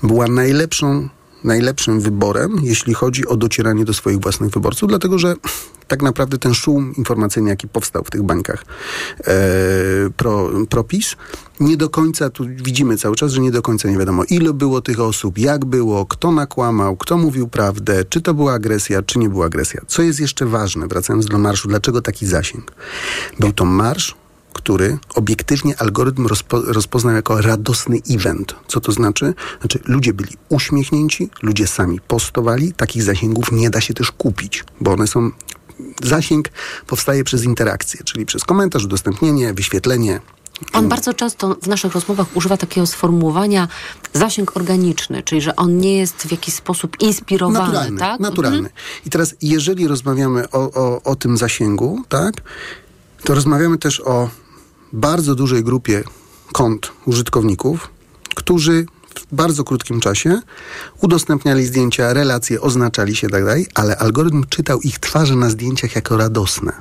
[0.03, 1.09] była najlepszą,
[1.43, 5.35] najlepszym wyborem, jeśli chodzi o docieranie do swoich własnych wyborców, dlatego że
[5.87, 8.65] tak naprawdę ten szum informacyjny, jaki powstał w tych bańkach
[9.19, 9.33] e,
[10.17, 11.15] pro, propis,
[11.59, 14.81] nie do końca, tu widzimy cały czas, że nie do końca nie wiadomo, ile było
[14.81, 19.29] tych osób, jak było, kto nakłamał, kto mówił prawdę, czy to była agresja, czy nie
[19.29, 19.81] była agresja.
[19.87, 22.71] Co jest jeszcze ważne, wracając do marszu, dlaczego taki zasięg?
[23.39, 24.15] Był to marsz,
[24.53, 28.55] który obiektywnie algorytm rozpo, rozpoznał jako radosny event.
[28.67, 29.33] Co to znaczy?
[29.59, 32.73] Znaczy, ludzie byli uśmiechnięci, ludzie sami postowali.
[32.73, 35.31] Takich zasięgów nie da się też kupić, bo one są.
[36.03, 36.49] Zasięg
[36.87, 40.21] powstaje przez interakcję, czyli przez komentarz, udostępnienie, wyświetlenie.
[40.73, 43.67] On bardzo często w naszych rozmowach używa takiego sformułowania
[44.13, 48.19] zasięg organiczny, czyli że on nie jest w jakiś sposób inspirowany, naturalny, tak?
[48.19, 48.57] Naturalny.
[48.57, 48.75] Mhm.
[49.05, 52.33] I teraz, jeżeli rozmawiamy o, o, o tym zasięgu, tak,
[53.23, 54.29] to rozmawiamy też o
[54.93, 56.03] bardzo dużej grupie
[56.51, 57.89] kont użytkowników,
[58.35, 58.85] którzy
[59.15, 60.41] w bardzo krótkim czasie
[61.01, 66.17] udostępniali zdjęcia, relacje, oznaczali się tak dalej, ale algorytm czytał ich twarze na zdjęciach jako
[66.17, 66.71] radosne.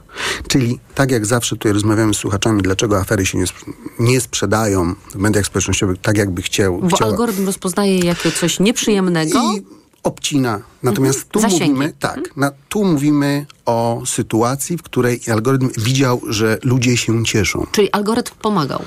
[0.48, 3.66] Czyli tak jak zawsze tutaj rozmawiamy z słuchaczami, dlaczego afery się nie, sp-
[3.98, 7.10] nie sprzedają w mediach społecznościowych tak, jakby chciał, Bo chciała.
[7.10, 9.38] algorytm rozpoznaje jako coś nieprzyjemnego.
[9.56, 9.62] I
[10.02, 10.60] obcina.
[10.82, 11.70] Natomiast tu Zasięgi.
[11.70, 17.66] mówimy, tak, na, tu mówimy o sytuacji, w której algorytm widział, że ludzie się cieszą.
[17.72, 18.82] Czyli algorytm pomagał.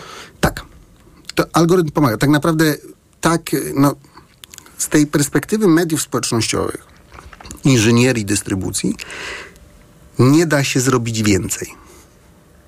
[1.35, 2.17] To algorytm pomaga.
[2.17, 2.75] Tak naprawdę
[3.21, 3.95] tak, no,
[4.77, 6.85] z tej perspektywy mediów społecznościowych,
[7.63, 8.95] inżynierii dystrybucji,
[10.19, 11.67] nie da się zrobić więcej.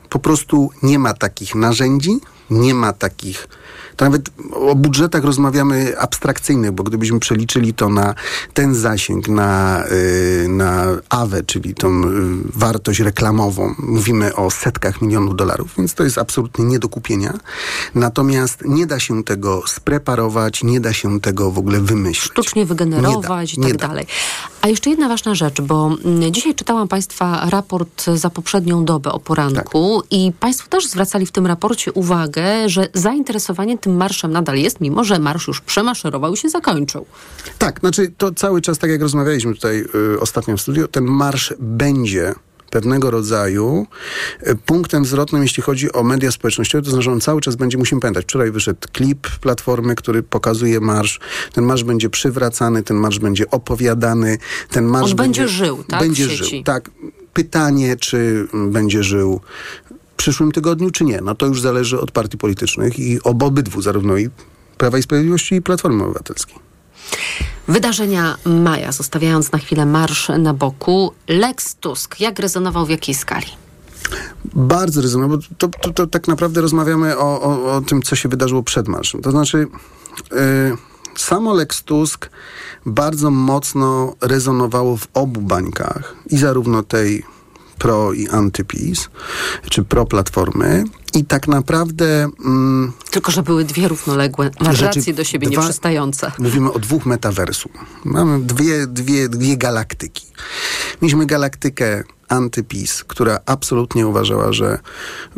[0.09, 2.19] Po prostu nie ma takich narzędzi,
[2.49, 3.47] nie ma takich.
[3.95, 8.15] To nawet o budżetach rozmawiamy abstrakcyjnych, bo gdybyśmy przeliczyli to na
[8.53, 12.11] ten zasięg, na, y, na AWE, czyli tą y,
[12.53, 17.33] wartość reklamową, mówimy o setkach milionów dolarów, więc to jest absolutnie nie do kupienia.
[17.95, 22.31] Natomiast nie da się tego spreparować, nie da się tego w ogóle wymyślić.
[22.31, 23.87] sztucznie wygenerować i Nie da, tak da.
[23.87, 24.07] dalej.
[24.61, 29.19] A jeszcze jedna ważna rzecz, bo mm, dzisiaj czytałam Państwa raport za poprzednią dobę o
[29.19, 30.11] poranku Tak.
[30.13, 34.81] i Państwo też zwracali w tym raporcie uwagę uwagę, że zainteresowanie tym marszem nadal jest,
[34.81, 37.05] mimo że marsz już przemaszerował i się zakończył.
[37.57, 41.53] Tak, znaczy to cały czas, tak jak rozmawialiśmy tutaj y, ostatnio w studiu, ten marsz
[41.59, 42.33] będzie
[42.69, 43.87] pewnego rodzaju
[44.47, 48.01] y, punktem zwrotnym, jeśli chodzi o media społecznościowe, to znaczy on cały czas będzie, musimy
[48.01, 51.19] pamiętać, wczoraj wyszedł klip Platformy, który pokazuje marsz,
[51.53, 54.37] ten marsz będzie przywracany, ten marsz będzie opowiadany,
[54.69, 56.89] ten marsz On będzie żył, tak, Będzie żył, tak.
[57.33, 59.41] Pytanie, czy mm, będzie żył
[60.17, 64.17] przyszłym tygodniu, czy nie, no to już zależy od partii politycznych i ob obydwu, zarówno
[64.17, 64.29] i
[64.77, 66.55] Prawa i Sprawiedliwości i Platformy Obywatelskiej.
[67.67, 73.47] Wydarzenia maja, zostawiając na chwilę marsz na boku, Lex Tusk, jak rezonował, w jakiej skali?
[74.45, 78.29] Bardzo rezonuję, bo to, to, to tak naprawdę rozmawiamy o, o, o tym, co się
[78.29, 79.21] wydarzyło przed marszem.
[79.21, 79.67] To znaczy,
[80.31, 80.37] yy,
[81.15, 82.29] samo Lex Tusk
[82.85, 87.23] bardzo mocno rezonowało w obu bańkach i zarówno tej
[87.77, 89.09] pro i antypis,
[89.69, 92.29] czy pro platformy i tak naprawdę...
[92.45, 96.31] Mm, Tylko, że były dwie równoległe narracje do siebie dwa- nieprzystające.
[96.39, 97.71] Mówimy o dwóch metaversum.
[98.05, 100.25] Mamy dwie, dwie, dwie galaktyki.
[101.01, 104.79] Mieliśmy galaktykę antypis, która absolutnie uważała, że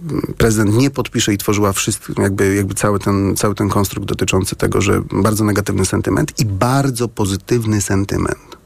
[0.10, 4.56] mm, prezydent nie podpisze i tworzyła wszystko, jakby, jakby cały, ten, cały ten konstrukt dotyczący
[4.56, 8.58] tego, że bardzo negatywny sentyment i bardzo pozytywny sentyment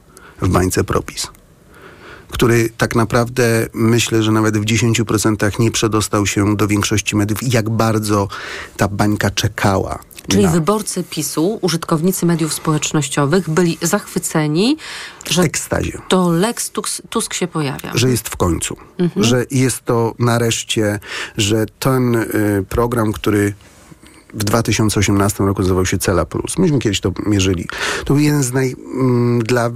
[0.42, 1.28] w bańce propis
[2.32, 7.52] który tak naprawdę myślę, że nawet w 10% nie przedostał się do większości mediów i
[7.52, 8.28] jak bardzo
[8.78, 14.78] ta bańka czekała Czyli na wyborcy PiSu, użytkownicy mediów społecznościowych byli zachwyceni,
[15.30, 16.02] że ekstazie.
[16.08, 17.92] to Lex Tusk, Tusk się pojawia.
[17.94, 19.24] że jest w końcu, Mhm.
[19.26, 21.00] że jest to nareszcie,
[21.38, 22.28] że ten y,
[22.70, 23.54] program, który
[24.34, 26.58] w 2018 roku nazywał się Cela Plus.
[26.58, 27.68] Myśmy kiedyś to mierzyli.
[28.06, 28.76] To był jeden z naj...
[28.94, 29.70] Mm, dla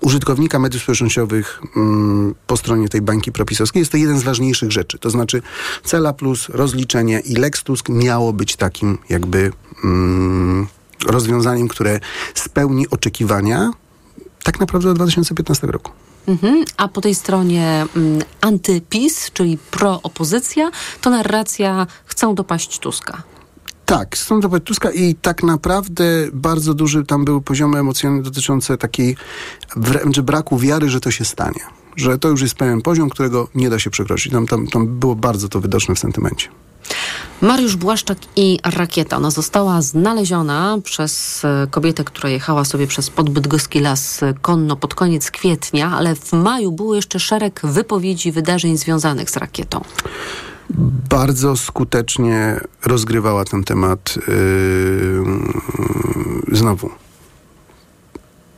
[0.00, 4.98] użytkownika mediów społecznościowych mm, po stronie tej bańki propisowskiej jest to jeden z ważniejszych rzeczy.
[4.98, 5.42] To znaczy
[5.84, 9.52] Cela Plus, rozliczenie i Lex Tusk miało być takim jakby
[9.84, 10.66] mm,
[11.06, 12.00] rozwiązaniem, które
[12.34, 13.70] spełni oczekiwania
[14.44, 15.92] tak naprawdę od 2015 roku.
[16.26, 16.64] Mhm.
[16.76, 20.70] A po tej stronie mm, antypis, czyli pro-opozycja,
[21.00, 23.22] to narracja chcą dopaść Tuska.
[23.86, 29.16] Tak, stąd to Tuska i tak naprawdę bardzo duży tam były poziomy emocjonalne dotyczące takiej
[29.76, 31.60] wręcz braku wiary, że to się stanie.
[31.96, 34.32] Że to już jest pewien poziom, którego nie da się przekroczyć.
[34.32, 36.48] Tam, tam, tam było bardzo to widoczne w sentymencie.
[37.40, 39.16] Mariusz Błaszczak i rakieta.
[39.16, 44.94] Ona została znaleziona przez e, kobietę, która jechała sobie przez podbydgoski las e, konno pod
[44.94, 49.84] koniec kwietnia, ale w maju było jeszcze szereg wypowiedzi, wydarzeń związanych z rakietą.
[51.10, 55.24] Bardzo skutecznie rozgrywała ten temat yy,
[56.52, 56.90] znowu.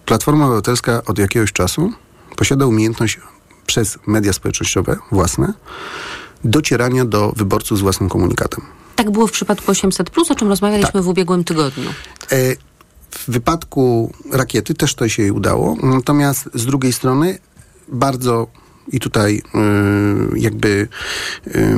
[0.07, 1.93] Platforma Obywatelska od jakiegoś czasu
[2.37, 3.21] posiada umiejętność
[3.67, 5.53] przez media społecznościowe własne
[6.45, 8.61] docierania do wyborców z własnym komunikatem.
[8.97, 11.91] Tak było w przypadku 800, o czym rozmawialiśmy w ubiegłym tygodniu.
[12.33, 12.57] E,
[13.11, 17.39] W wypadku rakiety też to się jej udało, natomiast z drugiej strony
[17.89, 18.47] bardzo
[18.93, 19.43] i tutaj
[20.35, 20.89] y, jakby
[21.47, 21.77] y,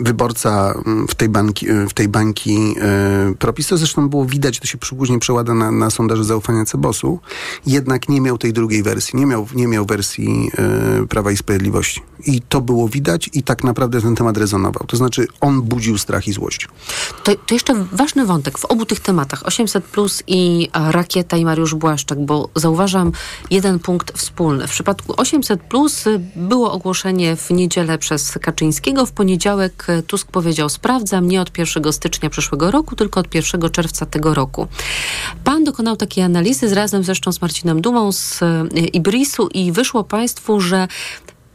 [0.00, 0.74] wyborca
[1.08, 2.74] w tej, banki, y, w tej bańki
[3.32, 7.20] y, propis, to zresztą było widać, to się później przełada na, na sondaże zaufania Cebosu,
[7.66, 10.50] jednak nie miał tej drugiej wersji, nie miał, nie miał wersji
[11.08, 12.02] Prawa i Sprawiedliwości.
[12.26, 14.86] I to było widać i tak naprawdę ten temat rezonował.
[14.86, 16.68] To znaczy on budził strach i złość.
[17.24, 19.46] To, to jeszcze ważny wątek w obu tych tematach.
[19.46, 23.12] 800 plus i a, Rakieta i Mariusz Błaszczak, bo zauważam
[23.50, 24.66] jeden punkt wspólny.
[24.66, 26.04] W przypadku 800 plus
[26.48, 29.06] było ogłoszenie w niedzielę przez Kaczyńskiego.
[29.06, 33.70] W poniedziałek y, Tusk powiedział, sprawdzam nie od 1 stycznia przyszłego roku, tylko od 1
[33.70, 34.66] czerwca tego roku.
[35.44, 40.04] Pan dokonał takiej analizy z razem zresztą z Marcinem Dumą z y, Ibrisu i wyszło
[40.04, 40.88] państwu, że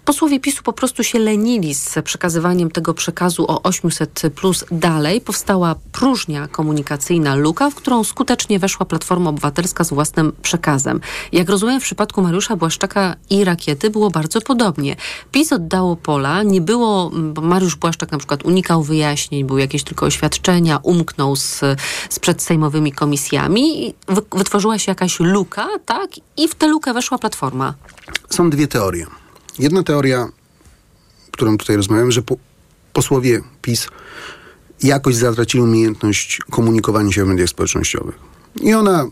[0.05, 5.21] Posłowie PiSu po prostu się lenili z przekazywaniem tego przekazu o 800 plus dalej.
[5.21, 11.01] Powstała próżnia komunikacyjna luka, w którą skutecznie weszła Platforma Obywatelska z własnym przekazem.
[11.31, 14.95] Jak rozumiem, w przypadku Mariusza Błaszczaka i Rakiety było bardzo podobnie.
[15.31, 20.05] PiS oddało pola, nie było, bo Mariusz Błaszczak na przykład unikał wyjaśnień, były jakieś tylko
[20.05, 21.61] oświadczenia, umknął z,
[22.09, 23.93] z przedsejmowymi komisjami
[24.31, 26.09] wytworzyła się jakaś luka, tak?
[26.37, 27.73] I w tę lukę weszła Platforma.
[28.29, 29.22] Są dwie teorie.
[29.59, 30.29] Jedna teoria,
[31.31, 32.37] którą tutaj rozmawiamy, że po,
[32.93, 33.87] posłowie PiS
[34.83, 38.15] jakoś zatracili umiejętność komunikowania się w mediach społecznościowych.
[38.61, 39.05] I ona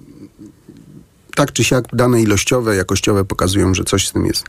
[1.36, 4.46] tak czy siak dane ilościowe, jakościowe pokazują, że coś z tym jest.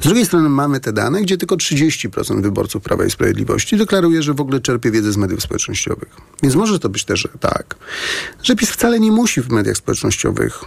[0.00, 4.34] Z drugiej strony mamy te dane, gdzie tylko 30% wyborców Prawa i Sprawiedliwości deklaruje, że
[4.34, 6.08] w ogóle czerpie wiedzę z mediów społecznościowych.
[6.42, 7.76] Więc może to być też tak,
[8.42, 10.64] że PiS wcale nie musi w mediach społecznościowych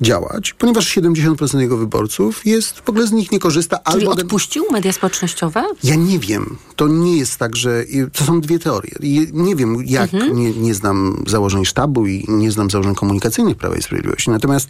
[0.00, 3.78] działać, ponieważ 70% jego wyborców jest, w ogóle z nich nie korzysta.
[3.78, 5.64] Czyli albo odpuścił media społecznościowe?
[5.84, 6.56] Ja nie wiem.
[6.76, 7.84] To nie jest tak, że...
[8.12, 8.92] To są dwie teorie.
[9.32, 10.14] Nie wiem, jak...
[10.14, 10.36] Mhm.
[10.36, 14.30] Nie, nie znam założeń sztabu i nie znam założeń komunikacyjnych Prawa i Sprawiedliwości.
[14.30, 14.68] Natomiast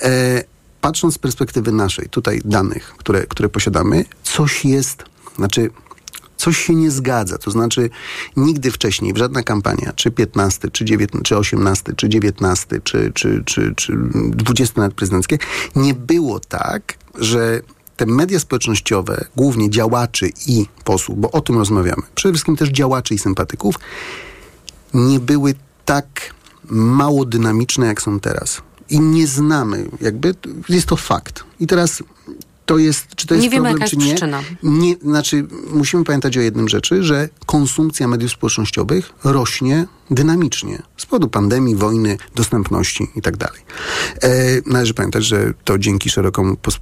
[0.00, 0.44] e,
[0.80, 5.04] patrząc z perspektywy naszej, tutaj danych, które, które posiadamy, coś jest...
[5.36, 5.70] Znaczy,
[6.38, 7.38] coś się nie zgadza.
[7.38, 7.90] To znaczy,
[8.36, 13.42] nigdy wcześniej w żadna kampania, czy 15, czy, 19, czy 18, czy 19, czy, czy,
[13.44, 15.38] czy, czy 20 nawet prezydenckie,
[15.76, 17.60] nie było tak, że
[17.96, 23.14] te media społecznościowe, głównie działaczy i posłów, bo o tym rozmawiamy, przede wszystkim też działaczy
[23.14, 23.74] i sympatyków,
[24.94, 26.34] nie były tak
[26.70, 28.62] mało dynamiczne, jak są teraz.
[28.90, 30.34] I nie znamy, jakby,
[30.68, 31.44] jest to fakt.
[31.60, 32.02] I teraz
[32.68, 34.14] to jest, czy to jest Nie wiemy, problem, jaka czy nie?
[34.14, 34.40] przyczyna.
[34.62, 34.96] nie?
[35.02, 40.82] Znaczy, musimy pamiętać o jednym rzeczy, że konsumpcja mediów społecznościowych rośnie dynamicznie.
[40.96, 43.60] Z powodu pandemii, wojny, dostępności i tak dalej.
[44.22, 44.30] E,
[44.66, 46.78] należy pamiętać, że to dzięki szerokom, pos,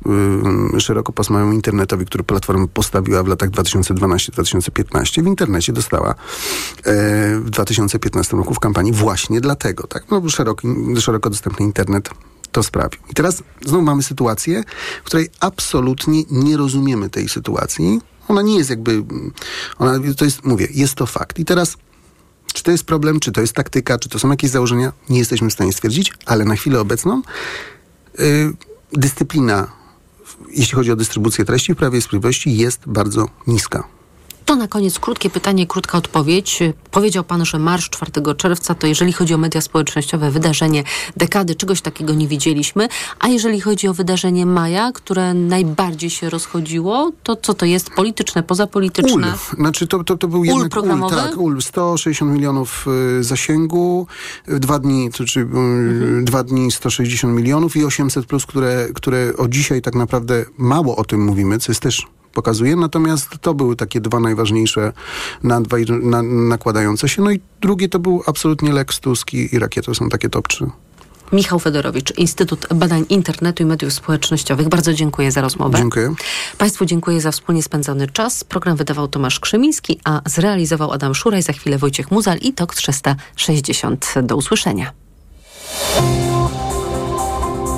[0.77, 6.15] y, szerokopasmowemu internetowi, który Platforma postawiła w latach 2012-2015, w internecie dostała e,
[7.41, 9.87] w 2015 roku w kampanii właśnie dlatego.
[9.87, 10.05] Tak?
[10.11, 10.69] No, szeroki,
[11.01, 12.11] szeroko dostępny internet
[12.57, 13.01] to sprawił.
[13.11, 14.65] I teraz znowu mamy sytuację,
[15.03, 18.01] w której absolutnie nie rozumiemy tej sytuacji.
[18.29, 19.03] Ona nie jest jakby,
[19.79, 21.39] ona, to jest, mówię, jest to fakt.
[21.39, 21.77] I teraz,
[22.53, 25.51] czy to jest problem, czy to jest taktyka, czy to są jakieś założenia, nie jesteśmy
[25.51, 27.23] w stanie stwierdzić, ale na chwilę obecną
[28.21, 28.53] y,
[28.93, 29.73] dyscyplina,
[30.51, 33.96] jeśli chodzi o dystrybucję treści w Prawie i Sprawiedliwości, jest bardzo niska.
[34.47, 36.59] To na koniec krótkie pytanie, krótka odpowiedź.
[36.91, 40.85] Powiedział pan, że marsz 4 czerwca to jeżeli chodzi o media społecznościowe, wydarzenie
[41.17, 42.89] dekady, czegoś takiego nie widzieliśmy.
[43.21, 47.91] A jeżeli chodzi o wydarzenie maja, które najbardziej się rozchodziło, to co to jest?
[47.91, 49.29] Polityczne, pozapolityczne?
[49.29, 49.57] UL.
[49.57, 51.17] Znaczy to, to, to był jednak programowy?
[51.17, 51.63] UL, tak, UL.
[51.63, 52.87] 160 milionów
[53.21, 54.07] y, zasięgu,
[54.47, 56.25] w dwa dni, to y, Mhm.
[56.25, 61.05] dwa dni 160 milionów i 800 plus, które, które o dzisiaj tak naprawdę mało o
[61.05, 62.07] tym mówimy, co jest też
[62.37, 64.93] pokazuje, natomiast to były takie dwa najważniejsze
[65.43, 65.61] na,
[66.23, 67.23] nakładające się.
[67.23, 70.49] No i drugie to był absolutnie Lex Tusk i, i Rakiet, to są takie top
[70.49, 70.71] 3.
[71.33, 74.69] Michał Fedorowicz, Instytut Badań Internetu i Mediów Społecznościowych.
[74.69, 75.79] Bardzo dziękuję za rozmowę.
[75.79, 76.15] Dziękuję.
[76.59, 78.45] Państwu dziękuję za wspólnie spędzony czas.
[78.45, 81.43] Program wydawał Tomasz Krzymiński, a zrealizował Adam Szuraj.
[81.43, 84.15] Za chwilę Wojciech Muzal i TOK 360.
[84.23, 84.93] Do usłyszenia.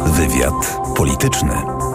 [0.06, 1.87] Wywiad polityczny.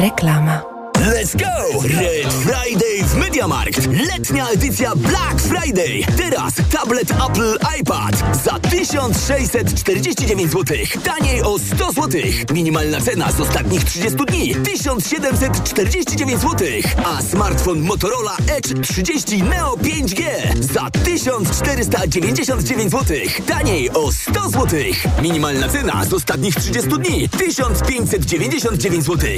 [0.00, 0.64] Reklama.
[0.96, 1.82] Let's go!
[1.84, 3.86] Red Friday w MediaMarkt.
[3.86, 6.02] Letnia edycja Black Friday.
[6.16, 10.76] Teraz tablet Apple iPad za 1649 zł.
[11.04, 12.20] Taniej o 100 zł.
[12.52, 16.68] Minimalna cena z ostatnich 30 dni 1749 zł.
[17.04, 20.24] A smartfon Motorola Edge 30 Neo 5G
[20.60, 23.16] za 1499 zł.
[23.46, 24.80] Taniej o 100 zł.
[25.22, 29.28] Minimalna cena z ostatnich 30 dni 1599 zł.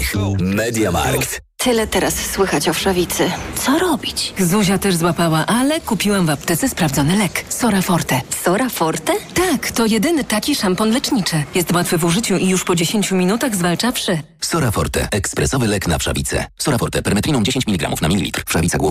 [0.40, 1.40] MediaMarkt.
[1.56, 3.30] Tyle teraz słychać o wszawicy.
[3.55, 4.34] Co robić?
[4.38, 7.44] Zuzia też złapała, ale kupiłam w aptece sprawdzony lek.
[7.48, 8.20] Sora Forte.
[8.44, 9.12] Sora Forte?
[9.34, 11.42] Tak, to jedyny taki szampon leczniczy.
[11.55, 14.18] Jest łatwy w użyciu i już po 10 minutach zwalcza wszy.
[14.40, 15.09] Soraforte.
[15.11, 16.46] Ekspresowy lek na wszawicę.
[16.59, 17.03] Soraforte.
[17.03, 18.42] Permetriną 10 mg na mililitr.
[18.46, 18.80] Wszawica głowy